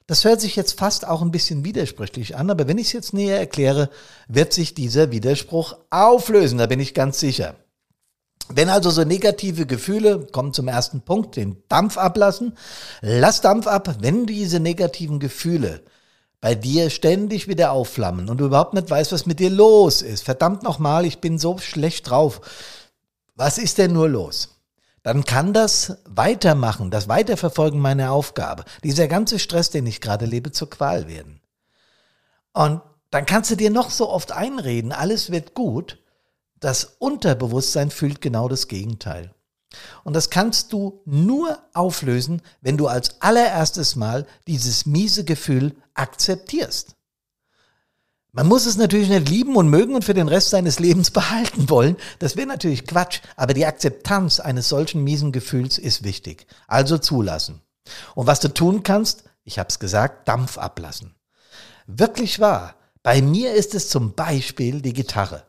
Das 0.06 0.24
hört 0.24 0.40
sich 0.40 0.54
jetzt 0.54 0.78
fast 0.78 1.06
auch 1.06 1.22
ein 1.22 1.30
bisschen 1.30 1.64
widersprüchlich 1.64 2.36
an, 2.36 2.50
aber 2.50 2.68
wenn 2.68 2.78
ich 2.78 2.88
es 2.88 2.92
jetzt 2.92 3.14
näher 3.14 3.38
erkläre, 3.38 3.88
wird 4.28 4.52
sich 4.52 4.74
dieser 4.74 5.10
Widerspruch 5.10 5.76
auflösen, 5.88 6.58
da 6.58 6.66
bin 6.66 6.78
ich 6.78 6.92
ganz 6.92 7.20
sicher. 7.20 7.56
Wenn 8.48 8.68
also 8.68 8.90
so 8.90 9.04
negative 9.04 9.66
Gefühle, 9.66 10.26
kommen 10.30 10.52
zum 10.52 10.68
ersten 10.68 11.00
Punkt, 11.00 11.36
den 11.36 11.62
Dampf 11.68 11.96
ablassen, 11.96 12.56
lass 13.00 13.40
Dampf 13.40 13.66
ab, 13.66 13.96
wenn 14.00 14.26
diese 14.26 14.60
negativen 14.60 15.18
Gefühle 15.18 15.82
bei 16.40 16.54
dir 16.54 16.90
ständig 16.90 17.48
wieder 17.48 17.72
aufflammen 17.72 18.28
und 18.28 18.36
du 18.38 18.44
überhaupt 18.44 18.74
nicht 18.74 18.90
weißt, 18.90 19.12
was 19.12 19.24
mit 19.24 19.40
dir 19.40 19.48
los 19.48 20.02
ist. 20.02 20.24
Verdammt 20.24 20.62
nochmal, 20.62 21.06
ich 21.06 21.20
bin 21.20 21.38
so 21.38 21.56
schlecht 21.56 22.10
drauf. 22.10 22.42
Was 23.34 23.56
ist 23.56 23.78
denn 23.78 23.94
nur 23.94 24.10
los? 24.10 24.50
Dann 25.02 25.24
kann 25.24 25.54
das 25.54 25.98
Weitermachen, 26.04 26.90
das 26.90 27.08
Weiterverfolgen 27.08 27.80
meiner 27.80 28.12
Aufgabe, 28.12 28.64
dieser 28.82 29.08
ganze 29.08 29.38
Stress, 29.38 29.70
den 29.70 29.86
ich 29.86 30.02
gerade 30.02 30.26
lebe, 30.26 30.52
zur 30.52 30.68
Qual 30.68 31.08
werden. 31.08 31.40
Und 32.52 32.82
dann 33.10 33.26
kannst 33.26 33.50
du 33.50 33.56
dir 33.56 33.70
noch 33.70 33.90
so 33.90 34.10
oft 34.10 34.32
einreden, 34.32 34.92
alles 34.92 35.30
wird 35.30 35.54
gut. 35.54 35.98
Das 36.60 36.96
Unterbewusstsein 36.98 37.90
fühlt 37.90 38.20
genau 38.20 38.48
das 38.48 38.68
Gegenteil. 38.68 39.34
Und 40.04 40.14
das 40.14 40.30
kannst 40.30 40.72
du 40.72 41.02
nur 41.04 41.58
auflösen, 41.72 42.42
wenn 42.60 42.76
du 42.76 42.86
als 42.86 43.20
allererstes 43.20 43.96
Mal 43.96 44.26
dieses 44.46 44.86
miese 44.86 45.24
Gefühl 45.24 45.74
akzeptierst. 45.94 46.94
Man 48.36 48.48
muss 48.48 48.66
es 48.66 48.76
natürlich 48.76 49.08
nicht 49.08 49.28
lieben 49.28 49.54
und 49.54 49.68
mögen 49.68 49.94
und 49.94 50.04
für 50.04 50.14
den 50.14 50.26
Rest 50.26 50.50
seines 50.50 50.80
Lebens 50.80 51.10
behalten 51.12 51.70
wollen. 51.70 51.96
Das 52.18 52.36
wäre 52.36 52.48
natürlich 52.48 52.86
Quatsch, 52.86 53.20
aber 53.36 53.54
die 53.54 53.64
Akzeptanz 53.64 54.40
eines 54.40 54.68
solchen 54.68 55.04
miesen 55.04 55.30
Gefühls 55.30 55.78
ist 55.78 56.02
wichtig. 56.02 56.46
Also 56.66 56.98
zulassen. 56.98 57.60
Und 58.14 58.26
was 58.26 58.40
du 58.40 58.48
tun 58.48 58.82
kannst, 58.82 59.24
ich 59.44 59.58
habe 59.58 59.68
es 59.68 59.78
gesagt, 59.78 60.26
Dampf 60.26 60.58
ablassen. 60.58 61.14
Wirklich 61.86 62.40
wahr. 62.40 62.74
Bei 63.02 63.22
mir 63.22 63.52
ist 63.54 63.74
es 63.74 63.88
zum 63.88 64.14
Beispiel 64.14 64.80
die 64.80 64.94
Gitarre. 64.94 65.44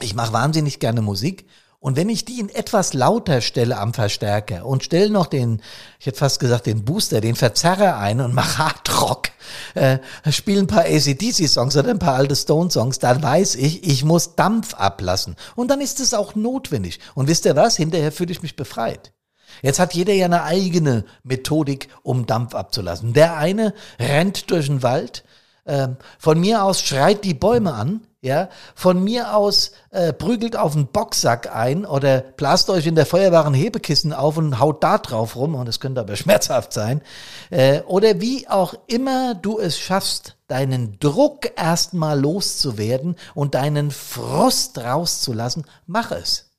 Ich 0.00 0.14
mache 0.14 0.32
wahnsinnig 0.32 0.80
gerne 0.80 1.02
Musik 1.02 1.46
und 1.84 1.96
wenn 1.96 2.08
ich 2.08 2.24
die 2.24 2.40
in 2.40 2.48
etwas 2.48 2.94
lauter 2.94 3.42
stelle 3.42 3.76
am 3.76 3.92
Verstärker 3.92 4.64
und 4.64 4.82
stelle 4.82 5.10
noch 5.10 5.26
den, 5.26 5.60
ich 6.00 6.06
hätte 6.06 6.16
fast 6.16 6.40
gesagt, 6.40 6.64
den 6.64 6.82
Booster, 6.82 7.20
den 7.20 7.36
Verzerrer 7.36 7.98
ein 7.98 8.22
und 8.22 8.32
mache 8.32 8.56
Hardrock, 8.56 9.28
äh, 9.74 9.98
spiele 10.30 10.60
ein 10.60 10.66
paar 10.66 10.86
ACDC-Songs 10.86 11.76
oder 11.76 11.90
ein 11.90 11.98
paar 11.98 12.14
alte 12.14 12.36
Stone-Songs, 12.36 13.00
dann 13.00 13.22
weiß 13.22 13.56
ich, 13.56 13.86
ich 13.86 14.02
muss 14.02 14.34
Dampf 14.34 14.72
ablassen. 14.72 15.36
Und 15.56 15.70
dann 15.70 15.82
ist 15.82 16.00
es 16.00 16.14
auch 16.14 16.34
notwendig. 16.34 17.00
Und 17.14 17.28
wisst 17.28 17.44
ihr 17.44 17.54
was? 17.54 17.76
Hinterher 17.76 18.12
fühle 18.12 18.32
ich 18.32 18.40
mich 18.40 18.56
befreit. 18.56 19.12
Jetzt 19.60 19.78
hat 19.78 19.92
jeder 19.92 20.14
ja 20.14 20.24
eine 20.24 20.44
eigene 20.44 21.04
Methodik, 21.22 21.90
um 22.02 22.24
Dampf 22.24 22.54
abzulassen. 22.54 23.12
Der 23.12 23.36
eine 23.36 23.74
rennt 24.00 24.50
durch 24.50 24.68
den 24.68 24.82
Wald, 24.82 25.22
äh, 25.64 25.88
von 26.18 26.40
mir 26.40 26.64
aus 26.64 26.80
schreit 26.80 27.24
die 27.24 27.34
Bäume 27.34 27.74
an, 27.74 28.06
ja, 28.20 28.48
von 28.74 29.04
mir 29.04 29.36
aus 29.36 29.72
äh, 29.90 30.14
prügelt 30.14 30.56
auf 30.56 30.74
einen 30.74 30.86
Boxsack 30.86 31.54
ein 31.54 31.84
oder 31.84 32.22
blast 32.22 32.70
euch 32.70 32.86
in 32.86 32.94
der 32.94 33.04
feuerbaren 33.04 33.52
Hebekissen 33.52 34.14
auf 34.14 34.38
und 34.38 34.58
haut 34.58 34.82
da 34.82 34.96
drauf 34.96 35.36
rum, 35.36 35.54
und 35.54 35.68
es 35.68 35.78
könnte 35.78 36.00
aber 36.00 36.16
schmerzhaft 36.16 36.72
sein, 36.72 37.02
äh, 37.50 37.82
oder 37.82 38.20
wie 38.22 38.48
auch 38.48 38.74
immer 38.86 39.34
du 39.34 39.58
es 39.58 39.78
schaffst, 39.78 40.36
deinen 40.48 40.98
Druck 41.00 41.52
erstmal 41.56 42.18
loszuwerden 42.18 43.16
und 43.34 43.54
deinen 43.54 43.90
Frust 43.90 44.78
rauszulassen, 44.78 45.66
mach 45.86 46.10
es. 46.10 46.53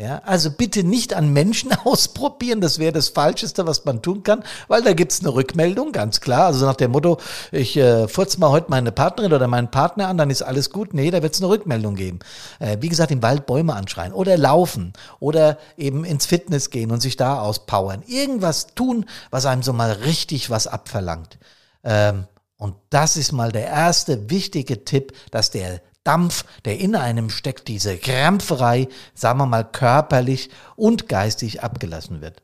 Ja, 0.00 0.22
also 0.24 0.52
bitte 0.52 0.84
nicht 0.84 1.12
an 1.12 1.32
Menschen 1.32 1.72
ausprobieren, 1.84 2.60
das 2.60 2.78
wäre 2.78 2.92
das 2.92 3.08
Falscheste, 3.08 3.66
was 3.66 3.84
man 3.84 4.00
tun 4.00 4.22
kann, 4.22 4.44
weil 4.68 4.80
da 4.82 4.92
gibt's 4.92 5.20
eine 5.20 5.34
Rückmeldung, 5.34 5.90
ganz 5.90 6.20
klar. 6.20 6.46
Also 6.46 6.66
nach 6.66 6.76
dem 6.76 6.92
Motto, 6.92 7.18
ich 7.50 7.76
äh, 7.76 8.06
furze 8.06 8.38
mal 8.38 8.50
heute 8.50 8.70
meine 8.70 8.92
Partnerin 8.92 9.32
oder 9.32 9.48
meinen 9.48 9.72
Partner 9.72 10.06
an, 10.06 10.16
dann 10.16 10.30
ist 10.30 10.42
alles 10.42 10.70
gut. 10.70 10.94
Nee, 10.94 11.10
da 11.10 11.20
wird's 11.20 11.40
eine 11.40 11.48
Rückmeldung 11.48 11.96
geben. 11.96 12.20
Äh, 12.60 12.76
wie 12.80 12.88
gesagt, 12.88 13.10
im 13.10 13.22
Wald 13.22 13.46
Bäume 13.46 13.74
anschreien 13.74 14.12
oder 14.12 14.36
laufen 14.36 14.92
oder 15.18 15.58
eben 15.76 16.04
ins 16.04 16.26
Fitness 16.26 16.70
gehen 16.70 16.92
und 16.92 17.00
sich 17.00 17.16
da 17.16 17.40
auspowern. 17.40 18.04
Irgendwas 18.06 18.68
tun, 18.76 19.04
was 19.32 19.46
einem 19.46 19.64
so 19.64 19.72
mal 19.72 19.90
richtig 19.90 20.48
was 20.48 20.68
abverlangt. 20.68 21.38
Ähm, 21.82 22.28
und 22.56 22.76
das 22.90 23.16
ist 23.16 23.32
mal 23.32 23.50
der 23.50 23.66
erste 23.66 24.30
wichtige 24.30 24.84
Tipp, 24.84 25.12
dass 25.32 25.50
der 25.50 25.80
Dampf, 26.08 26.46
der 26.64 26.78
in 26.78 26.96
einem 26.96 27.28
steckt, 27.28 27.68
diese 27.68 27.98
Krampferei, 27.98 28.88
sagen 29.14 29.38
wir 29.40 29.46
mal 29.46 29.70
körperlich 29.70 30.48
und 30.74 31.06
geistig 31.06 31.62
abgelassen 31.62 32.22
wird. 32.22 32.42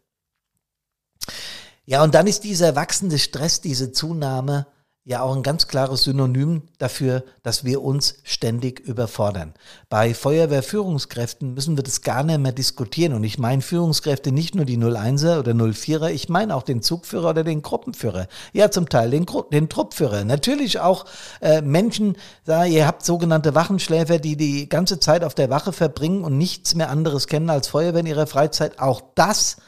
Ja, 1.86 2.02
und 2.02 2.14
dann 2.14 2.26
ist 2.26 2.44
dieser 2.44 2.76
wachsende 2.76 3.18
Stress, 3.18 3.62
diese 3.62 3.90
Zunahme 3.90 4.66
ja 5.06 5.20
auch 5.20 5.36
ein 5.36 5.42
ganz 5.42 5.68
klares 5.68 6.04
Synonym 6.04 6.62
dafür, 6.78 7.24
dass 7.42 7.62
wir 7.62 7.82
uns 7.82 8.16
ständig 8.22 8.80
überfordern. 8.80 9.52
Bei 9.90 10.14
Feuerwehrführungskräften 10.14 11.52
müssen 11.52 11.76
wir 11.76 11.84
das 11.84 12.00
gar 12.00 12.22
nicht 12.22 12.38
mehr 12.38 12.52
diskutieren. 12.52 13.12
Und 13.12 13.22
ich 13.22 13.38
meine 13.38 13.60
Führungskräfte 13.60 14.32
nicht 14.32 14.54
nur 14.54 14.64
die 14.64 14.78
01er 14.78 15.38
oder 15.38 15.52
04er, 15.52 16.08
ich 16.08 16.30
meine 16.30 16.56
auch 16.56 16.62
den 16.62 16.80
Zugführer 16.80 17.30
oder 17.30 17.44
den 17.44 17.60
Gruppenführer. 17.60 18.28
Ja, 18.54 18.70
zum 18.70 18.88
Teil 18.88 19.10
den, 19.10 19.26
den 19.52 19.68
Truppführer. 19.68 20.24
Natürlich 20.24 20.80
auch 20.80 21.04
äh, 21.42 21.60
Menschen, 21.60 22.16
da 22.46 22.64
ihr 22.64 22.86
habt 22.86 23.04
sogenannte 23.04 23.54
Wachenschläfer, 23.54 24.18
die 24.18 24.38
die 24.38 24.70
ganze 24.70 25.00
Zeit 25.00 25.22
auf 25.22 25.34
der 25.34 25.50
Wache 25.50 25.74
verbringen 25.74 26.24
und 26.24 26.38
nichts 26.38 26.74
mehr 26.74 26.88
anderes 26.88 27.26
kennen 27.26 27.50
als 27.50 27.68
Feuerwehr 27.68 28.00
in 28.00 28.06
ihrer 28.06 28.26
Freizeit. 28.26 28.78
Auch 28.78 29.02
das 29.14 29.58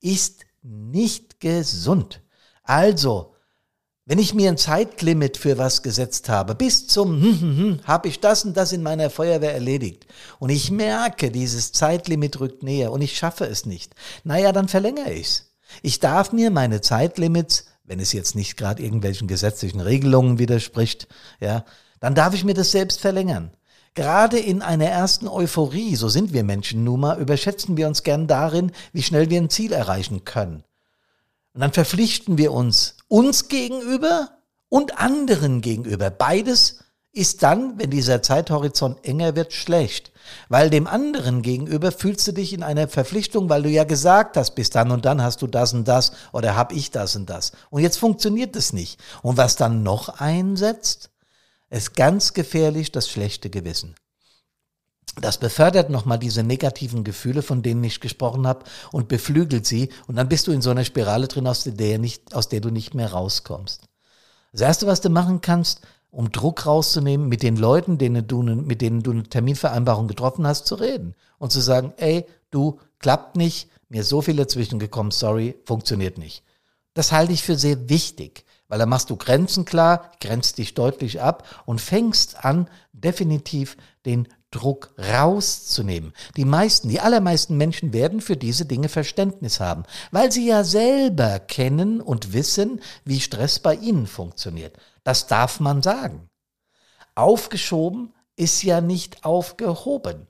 ist 0.00 0.46
nicht 0.62 1.40
gesund. 1.40 2.22
Also, 2.62 3.34
wenn 4.08 4.18
ich 4.18 4.32
mir 4.32 4.48
ein 4.48 4.56
Zeitlimit 4.56 5.36
für 5.36 5.58
was 5.58 5.82
gesetzt 5.82 6.30
habe, 6.30 6.54
bis 6.54 6.86
zum 6.86 7.20
hm, 7.20 7.40
hm, 7.40 7.56
hm, 7.58 7.80
habe 7.84 8.08
ich 8.08 8.20
das 8.20 8.42
und 8.42 8.56
das 8.56 8.72
in 8.72 8.82
meiner 8.82 9.10
Feuerwehr 9.10 9.52
erledigt 9.52 10.06
und 10.38 10.48
ich 10.48 10.70
merke, 10.70 11.30
dieses 11.30 11.72
Zeitlimit 11.72 12.40
rückt 12.40 12.62
näher 12.62 12.90
und 12.90 13.02
ich 13.02 13.18
schaffe 13.18 13.44
es 13.44 13.66
nicht, 13.66 13.94
naja, 14.24 14.52
dann 14.52 14.66
verlängere 14.66 15.12
ich's. 15.12 15.44
Ich 15.82 16.00
darf 16.00 16.32
mir 16.32 16.50
meine 16.50 16.80
Zeitlimits, 16.80 17.66
wenn 17.84 18.00
es 18.00 18.14
jetzt 18.14 18.34
nicht 18.34 18.56
gerade 18.56 18.82
irgendwelchen 18.82 19.28
gesetzlichen 19.28 19.80
Regelungen 19.80 20.38
widerspricht, 20.38 21.06
ja, 21.38 21.66
dann 22.00 22.14
darf 22.14 22.32
ich 22.32 22.44
mir 22.44 22.54
das 22.54 22.70
selbst 22.70 23.00
verlängern. 23.00 23.50
Gerade 23.92 24.38
in 24.38 24.62
einer 24.62 24.86
ersten 24.86 25.28
Euphorie, 25.28 25.96
so 25.96 26.08
sind 26.08 26.32
wir 26.32 26.44
Menschen 26.44 26.82
nun 26.82 27.00
mal, 27.00 27.20
überschätzen 27.20 27.76
wir 27.76 27.86
uns 27.86 28.04
gern 28.04 28.26
darin, 28.26 28.72
wie 28.94 29.02
schnell 29.02 29.28
wir 29.28 29.38
ein 29.38 29.50
Ziel 29.50 29.72
erreichen 29.72 30.24
können. 30.24 30.64
Und 31.52 31.60
dann 31.60 31.72
verpflichten 31.74 32.38
wir 32.38 32.52
uns 32.52 32.94
uns 33.08 33.48
gegenüber 33.48 34.30
und 34.68 34.98
anderen 34.98 35.60
gegenüber. 35.60 36.10
Beides 36.10 36.84
ist 37.12 37.42
dann, 37.42 37.78
wenn 37.78 37.90
dieser 37.90 38.22
Zeithorizont 38.22 39.04
enger 39.04 39.34
wird, 39.34 39.52
schlecht. 39.52 40.12
Weil 40.48 40.70
dem 40.70 40.86
anderen 40.86 41.42
gegenüber 41.42 41.90
fühlst 41.90 42.26
du 42.28 42.32
dich 42.32 42.52
in 42.52 42.62
einer 42.62 42.86
Verpflichtung, 42.86 43.48
weil 43.48 43.62
du 43.62 43.70
ja 43.70 43.84
gesagt 43.84 44.36
hast, 44.36 44.54
bis 44.54 44.70
dann 44.70 44.90
und 44.90 45.04
dann 45.04 45.22
hast 45.22 45.40
du 45.42 45.46
das 45.46 45.72
und 45.72 45.88
das 45.88 46.12
oder 46.32 46.54
hab 46.54 46.72
ich 46.72 46.90
das 46.90 47.16
und 47.16 47.30
das. 47.30 47.52
Und 47.70 47.82
jetzt 47.82 47.98
funktioniert 47.98 48.54
es 48.56 48.72
nicht. 48.72 49.00
Und 49.22 49.36
was 49.36 49.56
dann 49.56 49.82
noch 49.82 50.20
einsetzt, 50.20 51.10
ist 51.70 51.96
ganz 51.96 52.34
gefährlich 52.34 52.92
das 52.92 53.08
schlechte 53.08 53.50
Gewissen. 53.50 53.94
Das 55.16 55.38
befördert 55.38 55.90
nochmal 55.90 56.18
diese 56.18 56.42
negativen 56.42 57.02
Gefühle, 57.02 57.42
von 57.42 57.62
denen 57.62 57.82
ich 57.82 58.00
gesprochen 58.00 58.46
habe, 58.46 58.64
und 58.92 59.08
beflügelt 59.08 59.66
sie. 59.66 59.90
Und 60.06 60.16
dann 60.16 60.28
bist 60.28 60.46
du 60.46 60.52
in 60.52 60.62
so 60.62 60.70
einer 60.70 60.84
Spirale 60.84 61.28
drin, 61.28 61.46
aus 61.46 61.64
der, 61.64 61.98
nicht, 61.98 62.34
aus 62.34 62.48
der 62.48 62.60
du 62.60 62.70
nicht 62.70 62.94
mehr 62.94 63.12
rauskommst. 63.12 63.82
Das 64.52 64.60
Erste, 64.60 64.86
was 64.86 65.00
du 65.00 65.10
machen 65.10 65.40
kannst, 65.40 65.80
um 66.10 66.32
Druck 66.32 66.66
rauszunehmen, 66.66 67.28
mit 67.28 67.42
den 67.42 67.56
Leuten, 67.56 67.98
denen 67.98 68.26
du, 68.26 68.42
mit 68.42 68.80
denen 68.80 69.02
du 69.02 69.10
eine 69.10 69.24
Terminvereinbarung 69.24 70.08
getroffen 70.08 70.46
hast, 70.46 70.66
zu 70.66 70.76
reden. 70.76 71.14
Und 71.38 71.52
zu 71.52 71.60
sagen, 71.60 71.92
ey, 71.96 72.24
du, 72.50 72.78
klappt 72.98 73.36
nicht, 73.36 73.68
mir 73.88 74.02
ist 74.02 74.08
so 74.08 74.22
viel 74.22 74.36
dazwischen 74.36 74.78
gekommen, 74.78 75.10
sorry, 75.10 75.56
funktioniert 75.64 76.18
nicht. 76.18 76.44
Das 76.94 77.12
halte 77.12 77.32
ich 77.32 77.42
für 77.42 77.56
sehr 77.56 77.88
wichtig, 77.88 78.44
weil 78.68 78.78
da 78.78 78.86
machst 78.86 79.10
du 79.10 79.16
Grenzen 79.16 79.64
klar, 79.64 80.10
grenzt 80.20 80.58
dich 80.58 80.74
deutlich 80.74 81.20
ab 81.20 81.46
und 81.64 81.80
fängst 81.80 82.44
an, 82.44 82.68
definitiv 82.92 83.76
den 84.04 84.28
Druck 84.50 84.94
rauszunehmen. 84.98 86.12
Die 86.36 86.44
meisten, 86.44 86.88
die 86.88 87.00
allermeisten 87.00 87.56
Menschen 87.56 87.92
werden 87.92 88.20
für 88.20 88.36
diese 88.36 88.64
Dinge 88.64 88.88
Verständnis 88.88 89.60
haben, 89.60 89.84
weil 90.10 90.32
sie 90.32 90.46
ja 90.46 90.64
selber 90.64 91.38
kennen 91.38 92.00
und 92.00 92.32
wissen, 92.32 92.80
wie 93.04 93.20
Stress 93.20 93.58
bei 93.58 93.74
ihnen 93.74 94.06
funktioniert. 94.06 94.76
Das 95.04 95.26
darf 95.26 95.60
man 95.60 95.82
sagen. 95.82 96.30
Aufgeschoben 97.14 98.14
ist 98.36 98.62
ja 98.62 98.80
nicht 98.80 99.24
aufgehoben. 99.24 100.28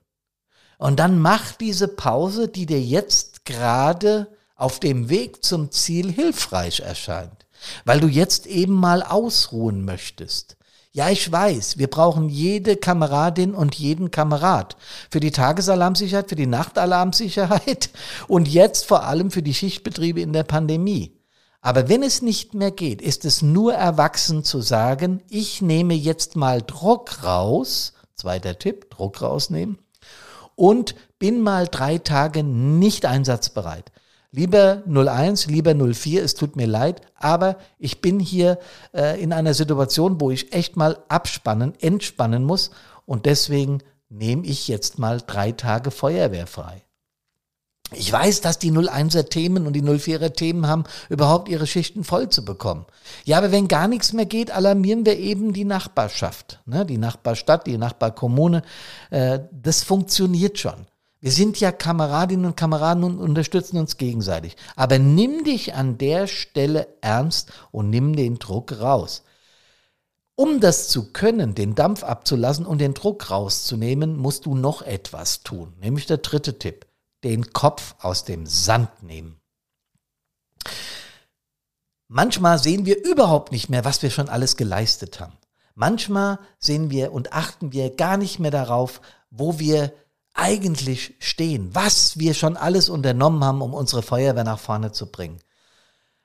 Und 0.78 0.98
dann 0.98 1.18
mach 1.18 1.52
diese 1.52 1.88
Pause, 1.88 2.48
die 2.48 2.66
dir 2.66 2.80
jetzt 2.80 3.44
gerade 3.44 4.28
auf 4.54 4.80
dem 4.80 5.08
Weg 5.08 5.44
zum 5.44 5.70
Ziel 5.70 6.10
hilfreich 6.10 6.80
erscheint, 6.80 7.46
weil 7.84 8.00
du 8.00 8.08
jetzt 8.08 8.46
eben 8.46 8.74
mal 8.74 9.02
ausruhen 9.02 9.84
möchtest 9.84 10.57
Ja, 10.98 11.10
ich 11.10 11.30
weiß, 11.30 11.78
wir 11.78 11.86
brauchen 11.86 12.28
jede 12.28 12.76
Kameradin 12.76 13.54
und 13.54 13.76
jeden 13.76 14.10
Kamerad 14.10 14.76
für 15.12 15.20
die 15.20 15.30
Tagesalarmsicherheit, 15.30 16.28
für 16.28 16.34
die 16.34 16.48
Nachtalarmsicherheit 16.48 17.90
und 18.26 18.48
jetzt 18.48 18.84
vor 18.84 19.04
allem 19.04 19.30
für 19.30 19.44
die 19.44 19.54
Schichtbetriebe 19.54 20.20
in 20.20 20.32
der 20.32 20.42
Pandemie. 20.42 21.16
Aber 21.60 21.88
wenn 21.88 22.02
es 22.02 22.20
nicht 22.20 22.52
mehr 22.54 22.72
geht, 22.72 23.00
ist 23.00 23.24
es 23.24 23.42
nur 23.42 23.74
erwachsen 23.74 24.42
zu 24.42 24.60
sagen, 24.60 25.22
ich 25.28 25.62
nehme 25.62 25.94
jetzt 25.94 26.34
mal 26.34 26.62
Druck 26.62 27.22
raus, 27.22 27.92
zweiter 28.16 28.58
Tipp, 28.58 28.90
Druck 28.90 29.22
rausnehmen, 29.22 29.78
und 30.56 30.96
bin 31.20 31.40
mal 31.42 31.68
drei 31.68 31.98
Tage 31.98 32.42
nicht 32.42 33.06
einsatzbereit. 33.06 33.92
Lieber 34.30 34.82
01, 34.86 35.46
lieber 35.46 35.74
04, 35.74 36.22
es 36.22 36.34
tut 36.34 36.54
mir 36.54 36.66
leid, 36.66 37.00
aber 37.14 37.56
ich 37.78 38.02
bin 38.02 38.20
hier 38.20 38.58
äh, 38.92 39.20
in 39.22 39.32
einer 39.32 39.54
Situation, 39.54 40.20
wo 40.20 40.30
ich 40.30 40.52
echt 40.52 40.76
mal 40.76 40.98
abspannen, 41.08 41.72
entspannen 41.80 42.44
muss 42.44 42.70
und 43.06 43.24
deswegen 43.24 43.78
nehme 44.10 44.44
ich 44.44 44.68
jetzt 44.68 44.98
mal 44.98 45.22
drei 45.26 45.52
Tage 45.52 45.90
Feuerwehr 45.90 46.46
frei. 46.46 46.82
Ich 47.92 48.12
weiß, 48.12 48.42
dass 48.42 48.58
die 48.58 48.70
01er 48.70 49.30
Themen 49.30 49.66
und 49.66 49.72
die 49.72 49.82
04er 49.82 50.34
Themen 50.34 50.66
haben, 50.66 50.84
überhaupt 51.08 51.48
ihre 51.48 51.66
Schichten 51.66 52.04
voll 52.04 52.28
zu 52.28 52.44
bekommen. 52.44 52.84
Ja, 53.24 53.38
aber 53.38 53.50
wenn 53.50 53.66
gar 53.66 53.88
nichts 53.88 54.12
mehr 54.12 54.26
geht, 54.26 54.50
alarmieren 54.50 55.06
wir 55.06 55.18
eben 55.18 55.54
die 55.54 55.64
Nachbarschaft, 55.64 56.60
ne? 56.66 56.84
die 56.84 56.98
Nachbarstadt, 56.98 57.66
die 57.66 57.78
Nachbarkommune. 57.78 58.62
Äh, 59.08 59.40
das 59.52 59.84
funktioniert 59.84 60.58
schon. 60.58 60.86
Wir 61.20 61.32
sind 61.32 61.58
ja 61.58 61.72
Kameradinnen 61.72 62.46
und 62.46 62.56
Kameraden 62.56 63.02
und 63.02 63.18
unterstützen 63.18 63.78
uns 63.78 63.96
gegenseitig. 63.96 64.56
Aber 64.76 64.98
nimm 64.98 65.42
dich 65.42 65.74
an 65.74 65.98
der 65.98 66.28
Stelle 66.28 66.86
ernst 67.00 67.52
und 67.72 67.90
nimm 67.90 68.14
den 68.14 68.38
Druck 68.38 68.80
raus. 68.80 69.24
Um 70.36 70.60
das 70.60 70.88
zu 70.88 71.12
können, 71.12 71.56
den 71.56 71.74
Dampf 71.74 72.04
abzulassen 72.04 72.64
und 72.64 72.78
den 72.78 72.94
Druck 72.94 73.30
rauszunehmen, 73.30 74.16
musst 74.16 74.46
du 74.46 74.54
noch 74.54 74.82
etwas 74.82 75.42
tun. 75.42 75.74
Nämlich 75.80 76.06
der 76.06 76.18
dritte 76.18 76.58
Tipp. 76.58 76.86
Den 77.24 77.52
Kopf 77.52 77.96
aus 77.98 78.24
dem 78.24 78.46
Sand 78.46 79.02
nehmen. 79.02 79.40
Manchmal 82.06 82.60
sehen 82.60 82.86
wir 82.86 83.04
überhaupt 83.04 83.50
nicht 83.50 83.68
mehr, 83.68 83.84
was 83.84 84.00
wir 84.02 84.10
schon 84.10 84.28
alles 84.28 84.56
geleistet 84.56 85.18
haben. 85.18 85.36
Manchmal 85.74 86.38
sehen 86.60 86.90
wir 86.90 87.12
und 87.12 87.32
achten 87.32 87.72
wir 87.72 87.94
gar 87.94 88.16
nicht 88.16 88.38
mehr 88.38 88.52
darauf, 88.52 89.00
wo 89.30 89.58
wir 89.58 89.92
eigentlich 90.34 91.14
stehen, 91.18 91.74
was 91.74 92.18
wir 92.18 92.34
schon 92.34 92.56
alles 92.56 92.88
unternommen 92.88 93.42
haben, 93.44 93.62
um 93.62 93.74
unsere 93.74 94.02
Feuerwehr 94.02 94.44
nach 94.44 94.60
vorne 94.60 94.92
zu 94.92 95.10
bringen. 95.10 95.38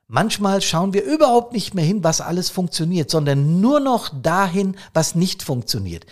Manchmal 0.08 0.62
schauen 0.62 0.94
wir 0.94 1.04
überhaupt 1.04 1.54
nicht 1.54 1.74
mehr 1.74 1.86
hin, 1.86 2.04
was 2.04 2.22
alles 2.22 2.50
funktioniert, 2.50 3.10
sondern 3.10 3.62
nur 3.62 3.80
noch 3.80 4.10
dahin, 4.22 4.76
was 4.94 5.16
nicht 5.16 5.42
funktioniert. 5.42 6.06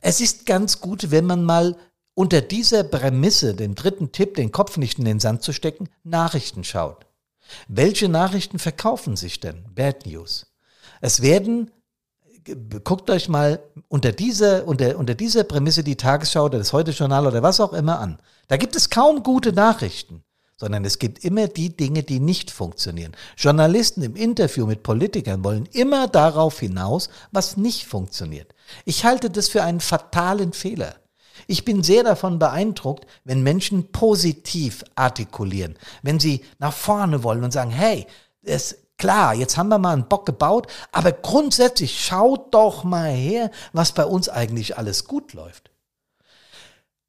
Es 0.00 0.20
ist 0.20 0.46
ganz 0.46 0.80
gut, 0.80 1.10
wenn 1.10 1.26
man 1.26 1.44
mal 1.44 1.76
unter 2.14 2.40
dieser 2.40 2.84
Prämisse, 2.84 3.54
dem 3.54 3.74
dritten 3.74 4.12
Tipp, 4.12 4.36
den 4.36 4.52
Kopf 4.52 4.76
nicht 4.76 4.98
in 4.98 5.04
den 5.04 5.20
Sand 5.20 5.42
zu 5.42 5.52
stecken, 5.52 5.88
Nachrichten 6.04 6.64
schaut. 6.64 7.06
Welche 7.68 8.08
Nachrichten 8.08 8.58
verkaufen 8.58 9.16
sich 9.16 9.40
denn? 9.40 9.64
Bad 9.74 10.06
News. 10.06 10.46
Es 11.00 11.20
werden 11.20 11.70
guckt 12.84 13.10
euch 13.10 13.28
mal 13.28 13.60
unter 13.88 14.12
dieser, 14.12 14.66
unter, 14.66 14.98
unter 14.98 15.14
dieser 15.14 15.44
Prämisse 15.44 15.84
die 15.84 15.96
Tagesschau 15.96 16.44
oder 16.44 16.58
das 16.58 16.72
Heute-Journal 16.72 17.26
oder 17.26 17.42
was 17.42 17.60
auch 17.60 17.72
immer 17.72 17.98
an. 18.00 18.18
Da 18.48 18.56
gibt 18.56 18.76
es 18.76 18.90
kaum 18.90 19.22
gute 19.22 19.52
Nachrichten, 19.52 20.22
sondern 20.56 20.84
es 20.84 20.98
gibt 20.98 21.24
immer 21.24 21.48
die 21.48 21.76
Dinge, 21.76 22.02
die 22.02 22.20
nicht 22.20 22.50
funktionieren. 22.50 23.12
Journalisten 23.36 24.02
im 24.02 24.16
Interview 24.16 24.66
mit 24.66 24.82
Politikern 24.82 25.44
wollen 25.44 25.66
immer 25.72 26.08
darauf 26.08 26.60
hinaus, 26.60 27.08
was 27.32 27.56
nicht 27.56 27.86
funktioniert. 27.86 28.54
Ich 28.84 29.04
halte 29.04 29.30
das 29.30 29.48
für 29.48 29.62
einen 29.62 29.80
fatalen 29.80 30.52
Fehler. 30.52 30.96
Ich 31.46 31.64
bin 31.64 31.82
sehr 31.82 32.04
davon 32.04 32.38
beeindruckt, 32.38 33.06
wenn 33.24 33.42
Menschen 33.42 33.90
positiv 33.90 34.84
artikulieren, 34.94 35.76
wenn 36.02 36.20
sie 36.20 36.44
nach 36.58 36.72
vorne 36.72 37.22
wollen 37.22 37.44
und 37.44 37.52
sagen, 37.52 37.70
hey, 37.70 38.06
es 38.42 38.83
Klar, 38.96 39.34
jetzt 39.34 39.56
haben 39.56 39.68
wir 39.68 39.78
mal 39.78 39.92
einen 39.92 40.08
Bock 40.08 40.24
gebaut, 40.24 40.68
aber 40.92 41.12
grundsätzlich 41.12 42.04
schaut 42.04 42.54
doch 42.54 42.84
mal 42.84 43.10
her, 43.10 43.50
was 43.72 43.92
bei 43.92 44.04
uns 44.04 44.28
eigentlich 44.28 44.78
alles 44.78 45.04
gut 45.06 45.32
läuft. 45.32 45.70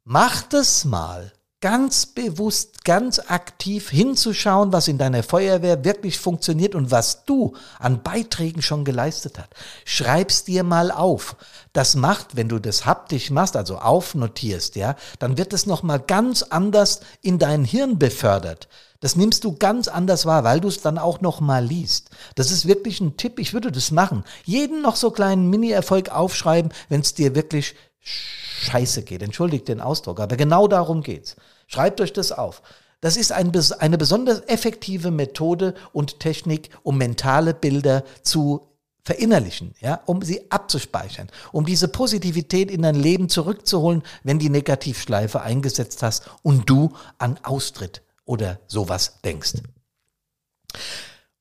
Macht 0.04 0.54
es 0.54 0.86
mal 0.86 1.32
ganz 1.66 2.06
bewusst, 2.06 2.86
ganz 2.86 3.18
aktiv 3.18 3.90
hinzuschauen, 3.90 4.72
was 4.72 4.88
in 4.88 5.00
deiner 5.00 5.24
Feuerwehr 5.24 5.84
wirklich 5.84 6.20
funktioniert 6.20 6.76
und 6.76 6.92
was 6.92 7.26
du 7.26 7.56
an 7.80 8.04
Beiträgen 8.04 8.62
schon 8.62 8.86
geleistet 8.86 9.40
hast. 9.40 9.50
Schreib's 9.84 10.44
dir 10.44 10.64
mal 10.64 10.92
auf. 10.92 11.36
Das 11.74 11.96
macht, 11.96 12.36
wenn 12.36 12.50
du 12.50 12.60
das 12.60 12.86
haptisch 12.86 13.32
machst, 13.32 13.56
also 13.56 13.80
aufnotierst, 13.80 14.76
ja, 14.76 14.96
dann 15.18 15.40
wird 15.40 15.54
es 15.54 15.66
nochmal 15.66 16.00
ganz 16.00 16.44
anders 16.44 17.00
in 17.24 17.40
dein 17.40 17.66
Hirn 17.66 17.98
befördert. 17.98 18.68
Das 19.00 19.16
nimmst 19.16 19.44
du 19.44 19.56
ganz 19.56 19.88
anders 19.88 20.28
wahr, 20.28 20.44
weil 20.44 20.60
du 20.60 20.68
es 20.68 20.84
dann 20.84 21.00
auch 21.00 21.20
noch 21.22 21.40
mal 21.40 21.66
liest. 21.66 22.12
Das 22.36 22.52
ist 22.52 22.68
wirklich 22.68 23.02
ein 23.02 23.18
Tipp, 23.18 23.40
ich 23.40 23.54
würde 23.56 23.72
das 23.72 23.90
machen. 23.90 24.24
Jeden 24.44 24.84
noch 24.84 24.98
so 24.98 25.10
kleinen 25.10 25.50
Mini-Erfolg 25.50 26.10
aufschreiben, 26.10 26.72
wenn 26.90 27.02
es 27.02 27.16
dir 27.16 27.34
wirklich 27.34 27.74
scheiße 28.02 29.02
geht. 29.02 29.24
Entschuldigt 29.24 29.68
den 29.68 29.82
Ausdruck, 29.82 30.20
aber 30.20 30.38
genau 30.38 30.68
darum 30.68 31.02
geht's. 31.02 31.36
Schreibt 31.68 32.02
euch 32.02 32.14
das 32.14 32.32
auf. 32.32 32.62
Das 33.02 33.18
ist 33.18 33.32
ein, 33.32 33.52
eine 33.80 33.98
besonders 33.98 34.42
effektive 34.48 35.12
Methode 35.12 35.76
und 35.94 36.20
Technik, 36.20 36.70
um 36.84 36.98
mentale 36.98 37.54
Bilder 37.54 38.04
zu 38.24 38.68
verinnerlichen, 39.04 39.76
ja, 39.80 40.02
um 40.08 40.24
sie 40.24 40.50
abzuspeichern, 40.50 41.30
um 41.52 41.66
diese 41.66 41.88
Positivität 41.88 42.72
in 42.72 42.82
dein 42.82 42.96
Leben 42.96 43.30
zurückzuholen, 43.30 44.02
wenn 44.24 44.40
die 44.40 44.50
Negativschleife 44.50 45.42
eingesetzt 45.42 46.02
hast 46.02 46.28
und 46.42 46.68
du 46.68 46.94
an 47.20 47.40
Austritt 47.44 48.02
oder 48.26 48.60
sowas 48.66 49.20
denkst. 49.24 49.54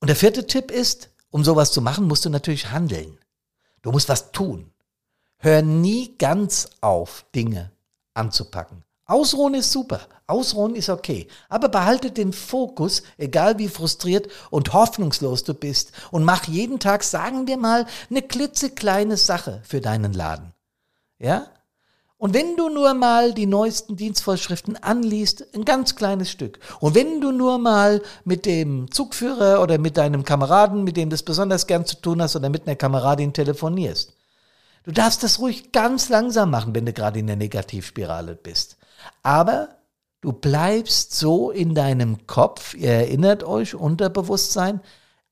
Und 0.01 0.09
der 0.09 0.17
vierte 0.17 0.47
Tipp 0.47 0.71
ist, 0.71 1.09
um 1.31 1.43
sowas 1.43 1.73
zu 1.73 1.81
machen, 1.81 2.07
musst 2.07 2.27
du 2.27 2.31
natürlich 2.31 2.71
handeln. 2.71 3.19
Du 3.81 3.91
musst 3.91 4.11
was 4.11 4.31
tun. 4.33 4.71
Hör 5.39 5.63
nie 5.63 6.17
ganz 6.19 6.69
auf, 6.83 7.25
Dinge 7.35 7.73
anzupacken. 8.13 8.84
Ausruhen 9.07 9.53
ist 9.53 9.71
super, 9.71 10.01
ausruhen 10.27 10.75
ist 10.75 10.89
okay, 10.89 11.29
aber 11.51 11.69
behalte 11.69 12.11
den 12.11 12.33
Fokus, 12.33 13.03
egal 13.19 13.59
wie 13.59 13.69
frustriert 13.69 14.29
und 14.51 14.73
hoffnungslos 14.73 15.45
du 15.45 15.53
bist, 15.53 15.93
und 16.11 16.25
mach 16.25 16.45
jeden 16.45 16.79
Tag, 16.79 17.05
sagen 17.05 17.47
wir 17.47 17.59
mal, 17.59 17.85
eine 18.09 18.23
klitzekleine 18.23 19.19
Sache 19.19 19.61
für 19.65 19.83
deinen 19.83 20.15
Laden. 20.15 20.55
Ja? 21.19 21.49
Und 22.17 22.33
wenn 22.33 22.57
du 22.57 22.71
nur 22.71 22.95
mal 22.95 23.35
die 23.35 23.45
neuesten 23.45 23.97
Dienstvorschriften 23.97 24.83
anliest, 24.83 25.55
ein 25.55 25.67
ganz 25.67 25.95
kleines 25.95 26.31
Stück. 26.31 26.59
Und 26.81 26.95
wenn 26.95 27.21
du 27.21 27.33
nur 27.33 27.59
mal 27.59 28.01
mit 28.25 28.47
dem 28.47 28.91
Zugführer 28.91 29.61
oder 29.61 29.77
mit 29.77 29.99
deinem 29.99 30.25
Kameraden, 30.25 30.85
mit 30.85 30.97
dem 30.97 31.11
du 31.11 31.15
es 31.15 31.23
besonders 31.23 31.67
gern 31.67 31.85
zu 31.85 32.01
tun 32.01 32.23
hast, 32.23 32.37
oder 32.37 32.49
mit 32.49 32.67
einer 32.67 32.77
Kameradin 32.77 33.35
telefonierst. 33.35 34.15
Du 34.85 34.93
darfst 34.93 35.23
das 35.23 35.39
ruhig 35.39 35.73
ganz 35.73 36.09
langsam 36.09 36.51
machen, 36.51 36.75
wenn 36.75 36.87
du 36.87 36.95
gerade 36.95 37.19
in 37.19 37.27
der 37.27 37.37
Negativspirale 37.37 38.37
bist. 38.37 38.79
Aber 39.23 39.69
du 40.21 40.33
bleibst 40.33 41.15
so 41.15 41.51
in 41.51 41.75
deinem 41.75 42.27
Kopf, 42.27 42.75
ihr 42.75 42.91
erinnert 42.91 43.43
euch, 43.43 43.75
Unterbewusstsein, 43.75 44.81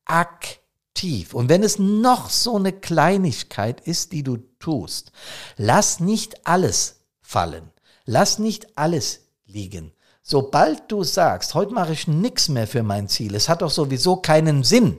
aktiv. 0.05 1.35
Und 1.35 1.49
wenn 1.49 1.63
es 1.63 1.79
noch 1.79 2.31
so 2.31 2.57
eine 2.57 2.73
Kleinigkeit 2.73 3.81
ist, 3.81 4.13
die 4.13 4.23
du 4.23 4.39
tust, 4.59 5.13
lass 5.57 6.01
nicht 6.01 6.47
alles 6.47 7.01
fallen. 7.21 7.71
Lass 8.05 8.39
nicht 8.39 8.77
alles 8.77 9.21
liegen. 9.47 9.93
Sobald 10.23 10.91
du 10.91 11.03
sagst, 11.03 11.55
heute 11.55 11.73
mache 11.73 11.93
ich 11.93 12.07
nichts 12.07 12.49
mehr 12.49 12.67
für 12.67 12.83
mein 12.83 13.09
Ziel, 13.09 13.35
es 13.35 13.49
hat 13.49 13.63
doch 13.63 13.71
sowieso 13.71 14.17
keinen 14.17 14.63
Sinn. 14.63 14.99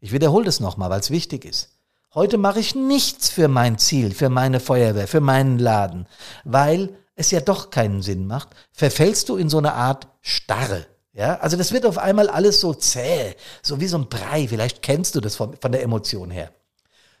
Ich 0.00 0.12
wiederhole 0.12 0.44
das 0.44 0.60
nochmal, 0.60 0.90
weil 0.90 1.00
es 1.00 1.10
wichtig 1.10 1.44
ist. 1.44 1.70
Heute 2.14 2.38
mache 2.38 2.60
ich 2.60 2.74
nichts 2.74 3.28
für 3.28 3.48
mein 3.48 3.76
Ziel, 3.78 4.14
für 4.14 4.28
meine 4.28 4.60
Feuerwehr, 4.60 5.08
für 5.08 5.20
meinen 5.20 5.58
Laden, 5.58 6.06
weil 6.44 6.96
es 7.16 7.30
ja 7.30 7.40
doch 7.40 7.70
keinen 7.70 8.02
Sinn 8.02 8.26
macht, 8.26 8.50
verfällst 8.72 9.28
du 9.28 9.36
in 9.36 9.48
so 9.48 9.58
eine 9.58 9.72
Art 9.72 10.06
Starre. 10.20 10.86
Ja, 11.12 11.38
also 11.38 11.56
das 11.56 11.72
wird 11.72 11.86
auf 11.86 11.96
einmal 11.96 12.28
alles 12.28 12.60
so 12.60 12.74
zäh, 12.74 13.34
so 13.62 13.80
wie 13.80 13.86
so 13.86 13.96
ein 13.96 14.08
Brei. 14.08 14.46
Vielleicht 14.48 14.82
kennst 14.82 15.14
du 15.14 15.20
das 15.20 15.34
von, 15.34 15.56
von 15.56 15.72
der 15.72 15.82
Emotion 15.82 16.30
her. 16.30 16.52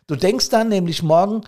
Du 0.06 0.16
denkst 0.16 0.50
dann 0.50 0.68
nämlich 0.68 1.02
morgen 1.02 1.44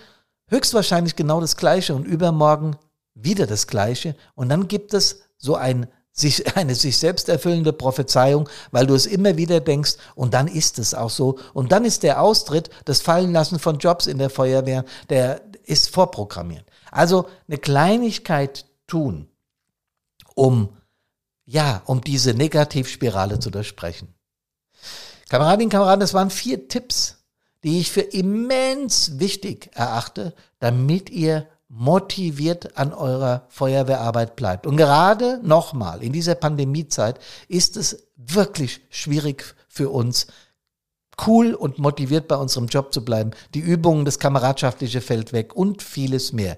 höchstwahrscheinlich 0.48 1.14
genau 1.14 1.42
das 1.42 1.58
Gleiche 1.58 1.94
und 1.94 2.06
übermorgen 2.06 2.76
wieder 3.14 3.46
das 3.46 3.66
Gleiche. 3.66 4.16
Und 4.34 4.48
dann 4.48 4.66
gibt 4.66 4.94
es 4.94 5.20
so 5.36 5.56
ein, 5.56 5.88
sich, 6.10 6.56
eine 6.56 6.74
sich 6.74 6.96
selbst 6.96 7.28
erfüllende 7.28 7.74
Prophezeiung, 7.74 8.48
weil 8.70 8.86
du 8.86 8.94
es 8.94 9.04
immer 9.04 9.36
wieder 9.36 9.60
denkst 9.60 9.96
und 10.14 10.32
dann 10.32 10.48
ist 10.48 10.78
es 10.78 10.94
auch 10.94 11.10
so. 11.10 11.38
Und 11.52 11.70
dann 11.70 11.84
ist 11.84 12.02
der 12.02 12.22
Austritt, 12.22 12.70
das 12.86 13.02
Fallenlassen 13.02 13.58
von 13.58 13.78
Jobs 13.78 14.06
in 14.06 14.16
der 14.16 14.30
Feuerwehr, 14.30 14.86
der 15.10 15.42
ist 15.64 15.90
vorprogrammiert. 15.90 16.64
Also 16.98 17.28
eine 17.46 17.58
Kleinigkeit 17.58 18.66
tun, 18.88 19.28
um 20.34 20.76
ja, 21.44 21.80
um 21.86 22.00
diese 22.00 22.34
Negativspirale 22.34 23.38
zu 23.38 23.50
durchbrechen. 23.50 24.12
Kameradinnen 25.28 25.70
Kameraden, 25.70 26.00
das 26.00 26.12
waren 26.12 26.30
vier 26.30 26.66
Tipps, 26.66 27.22
die 27.62 27.78
ich 27.78 27.92
für 27.92 28.00
immens 28.00 29.20
wichtig 29.20 29.70
erachte, 29.74 30.34
damit 30.58 31.08
ihr 31.08 31.46
motiviert 31.68 32.76
an 32.76 32.92
eurer 32.92 33.46
Feuerwehrarbeit 33.48 34.34
bleibt. 34.34 34.66
Und 34.66 34.76
gerade 34.76 35.38
nochmal 35.44 36.02
in 36.02 36.12
dieser 36.12 36.34
Pandemiezeit 36.34 37.20
ist 37.46 37.76
es 37.76 38.08
wirklich 38.16 38.80
schwierig 38.90 39.54
für 39.68 39.90
uns, 39.90 40.26
cool 41.26 41.54
und 41.54 41.78
motiviert 41.78 42.28
bei 42.28 42.36
unserem 42.36 42.66
Job 42.66 42.92
zu 42.92 43.04
bleiben. 43.04 43.32
Die 43.54 43.60
Übungen, 43.60 44.04
das 44.04 44.18
Kameradschaftliche 44.18 45.00
fällt 45.00 45.32
weg 45.32 45.54
und 45.54 45.82
vieles 45.82 46.32
mehr. 46.32 46.56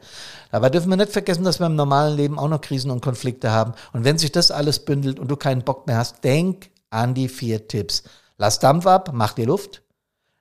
Aber 0.51 0.71
dürfen 0.71 0.91
wir 0.91 0.97
nicht 0.97 1.13
vergessen, 1.13 1.45
dass 1.45 1.61
wir 1.61 1.67
im 1.67 1.77
normalen 1.77 2.17
Leben 2.17 2.39
auch 2.39 2.49
noch 2.49 2.61
Krisen 2.61 2.91
und 2.91 3.03
Konflikte 3.03 3.51
haben. 3.51 3.73
Und 3.93 4.05
wenn 4.05 4.19
sich 4.19 4.33
das 4.33 4.51
alles 4.51 4.81
bündelt 4.81 5.19
und 5.19 5.31
du 5.31 5.37
keinen 5.37 5.63
Bock 5.63 5.87
mehr 5.87 5.97
hast, 5.97 6.25
denk 6.25 6.71
an 6.91 7.15
die 7.15 7.29
vier 7.29 7.69
Tipps. 7.69 8.03
Lass 8.37 8.59
Dampf 8.59 8.87
ab, 8.87 9.11
mach 9.13 9.35
dir 9.35 9.47
Luft. 9.47 9.83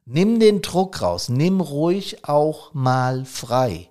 Nimm 0.06 0.40
den 0.40 0.62
Druck 0.62 1.02
raus, 1.02 1.30
nimm 1.30 1.62
ruhig 1.62 2.28
auch 2.28 2.74
mal 2.74 3.26
frei. 3.26 3.90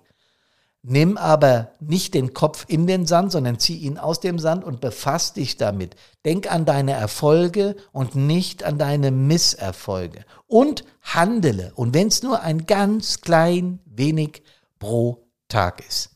Nimm 0.81 1.17
aber 1.17 1.71
nicht 1.81 2.13
den 2.13 2.33
Kopf 2.33 2.65
in 2.69 2.87
den 2.87 3.05
Sand, 3.05 3.33
sondern 3.33 3.59
zieh 3.59 3.77
ihn 3.77 3.97
aus 3.97 4.21
dem 4.21 4.39
Sand 4.39 4.63
und 4.63 4.79
befass 4.79 5.33
dich 5.33 5.57
damit. 5.57 5.95
Denk 6.23 6.49
an 6.49 6.63
deine 6.63 6.93
Erfolge 6.93 7.75
und 7.91 8.15
nicht 8.15 8.63
an 8.63 8.77
deine 8.77 9.11
Misserfolge. 9.11 10.23
Und 10.47 10.85
handele. 11.01 11.73
Und 11.75 11.93
wenn 11.93 12.07
es 12.07 12.23
nur 12.23 12.41
ein 12.41 12.65
ganz 12.65 13.19
klein 13.19 13.79
wenig 13.85 14.41
pro 14.79 15.27
Tag 15.49 15.85
ist, 15.85 16.11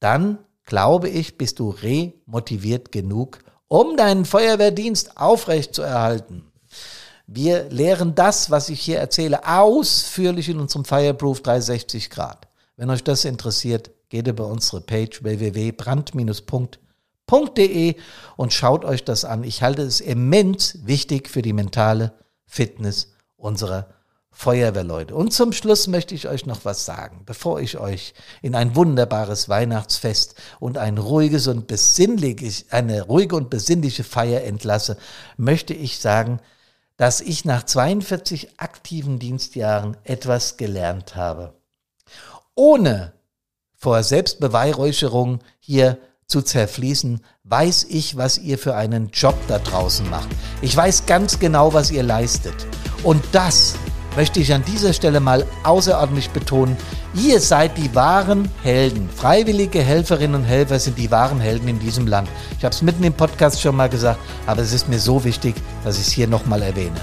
dann 0.00 0.38
glaube 0.64 1.10
ich, 1.10 1.36
bist 1.36 1.58
du 1.58 1.68
remotiviert 1.70 2.90
genug, 2.90 3.40
um 3.68 3.98
deinen 3.98 4.24
Feuerwehrdienst 4.24 5.18
aufrecht 5.18 5.74
zu 5.74 5.82
erhalten. 5.82 6.50
Wir 7.26 7.68
lehren 7.70 8.14
das, 8.14 8.50
was 8.50 8.70
ich 8.70 8.80
hier 8.80 8.98
erzähle, 8.98 9.46
ausführlich 9.46 10.48
in 10.48 10.60
unserem 10.60 10.84
Fireproof 10.84 11.42
360 11.42 12.10
Grad. 12.10 12.48
Wenn 12.76 12.90
euch 12.90 13.04
das 13.04 13.24
interessiert, 13.24 13.92
geht 14.08 14.26
über 14.26 14.48
unsere 14.48 14.80
Page 14.80 15.22
www.brand-punkt.de 15.22 17.94
und 18.36 18.52
schaut 18.52 18.84
euch 18.84 19.04
das 19.04 19.24
an. 19.24 19.44
Ich 19.44 19.62
halte 19.62 19.82
es 19.82 20.00
immens 20.00 20.84
wichtig 20.84 21.28
für 21.28 21.42
die 21.42 21.52
mentale 21.52 22.14
Fitness 22.46 23.14
unserer 23.36 23.90
Feuerwehrleute. 24.32 25.14
Und 25.14 25.32
zum 25.32 25.52
Schluss 25.52 25.86
möchte 25.86 26.16
ich 26.16 26.26
euch 26.26 26.46
noch 26.46 26.64
was 26.64 26.84
sagen, 26.84 27.22
bevor 27.24 27.60
ich 27.60 27.78
euch 27.78 28.12
in 28.42 28.56
ein 28.56 28.74
wunderbares 28.74 29.48
Weihnachtsfest 29.48 30.34
und 30.58 30.76
ein 30.76 30.98
ruhiges 30.98 31.46
und 31.46 31.68
besinnliches, 31.68 32.66
eine 32.70 33.02
ruhige 33.02 33.36
und 33.36 33.50
besinnliche 33.50 34.02
Feier 34.02 34.42
entlasse, 34.42 34.96
möchte 35.36 35.74
ich 35.74 36.00
sagen, 36.00 36.40
dass 36.96 37.20
ich 37.20 37.44
nach 37.44 37.62
42 37.62 38.58
aktiven 38.58 39.20
Dienstjahren 39.20 39.96
etwas 40.02 40.56
gelernt 40.56 41.14
habe 41.14 41.54
ohne 42.54 43.12
vor 43.76 44.02
Selbstbeweihräucherung 44.02 45.40
hier 45.58 45.98
zu 46.26 46.42
zerfließen, 46.42 47.20
weiß 47.44 47.86
ich, 47.90 48.16
was 48.16 48.38
ihr 48.38 48.58
für 48.58 48.74
einen 48.74 49.10
Job 49.10 49.36
da 49.46 49.58
draußen 49.58 50.08
macht. 50.08 50.28
Ich 50.62 50.74
weiß 50.74 51.06
ganz 51.06 51.38
genau, 51.38 51.74
was 51.74 51.90
ihr 51.90 52.02
leistet. 52.02 52.54
Und 53.02 53.22
das 53.32 53.74
möchte 54.16 54.40
ich 54.40 54.54
an 54.54 54.64
dieser 54.64 54.92
Stelle 54.92 55.20
mal 55.20 55.44
außerordentlich 55.64 56.30
betonen. 56.30 56.76
Ihr 57.14 57.40
seid 57.40 57.76
die 57.76 57.94
wahren 57.94 58.50
Helden. 58.62 59.08
Freiwillige 59.14 59.82
Helferinnen 59.82 60.36
und 60.36 60.44
Helfer 60.44 60.78
sind 60.78 60.98
die 60.98 61.10
wahren 61.10 61.40
Helden 61.40 61.68
in 61.68 61.78
diesem 61.78 62.06
Land. 62.06 62.28
Ich 62.58 62.64
habe 62.64 62.74
es 62.74 62.82
mitten 62.82 63.04
im 63.04 63.12
Podcast 63.12 63.60
schon 63.60 63.76
mal 63.76 63.88
gesagt, 63.88 64.20
aber 64.46 64.62
es 64.62 64.72
ist 64.72 64.88
mir 64.88 64.98
so 64.98 65.24
wichtig, 65.24 65.54
dass 65.84 65.98
ich 65.98 66.06
es 66.06 66.12
hier 66.12 66.28
nochmal 66.28 66.62
erwähne. 66.62 67.00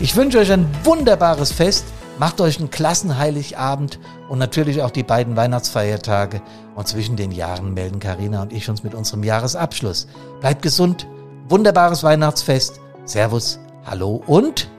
Ich 0.00 0.14
wünsche 0.16 0.38
euch 0.38 0.52
ein 0.52 0.66
wunderbares 0.84 1.52
Fest. 1.52 1.84
Macht 2.18 2.40
euch 2.40 2.58
einen 2.58 2.70
Klassenheiligabend 2.70 3.98
und 4.28 4.38
natürlich 4.38 4.82
auch 4.82 4.90
die 4.90 5.02
beiden 5.02 5.36
Weihnachtsfeiertage. 5.36 6.42
Und 6.74 6.86
zwischen 6.88 7.16
den 7.16 7.32
Jahren 7.32 7.74
melden 7.74 8.00
Karina 8.00 8.42
und 8.42 8.52
ich 8.52 8.68
uns 8.68 8.82
mit 8.82 8.94
unserem 8.94 9.24
Jahresabschluss. 9.24 10.06
Bleibt 10.40 10.62
gesund, 10.62 11.06
wunderbares 11.48 12.02
Weihnachtsfest. 12.02 12.80
Servus, 13.04 13.58
hallo 13.84 14.22
und 14.26 14.70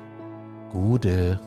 Gude. 0.71 1.39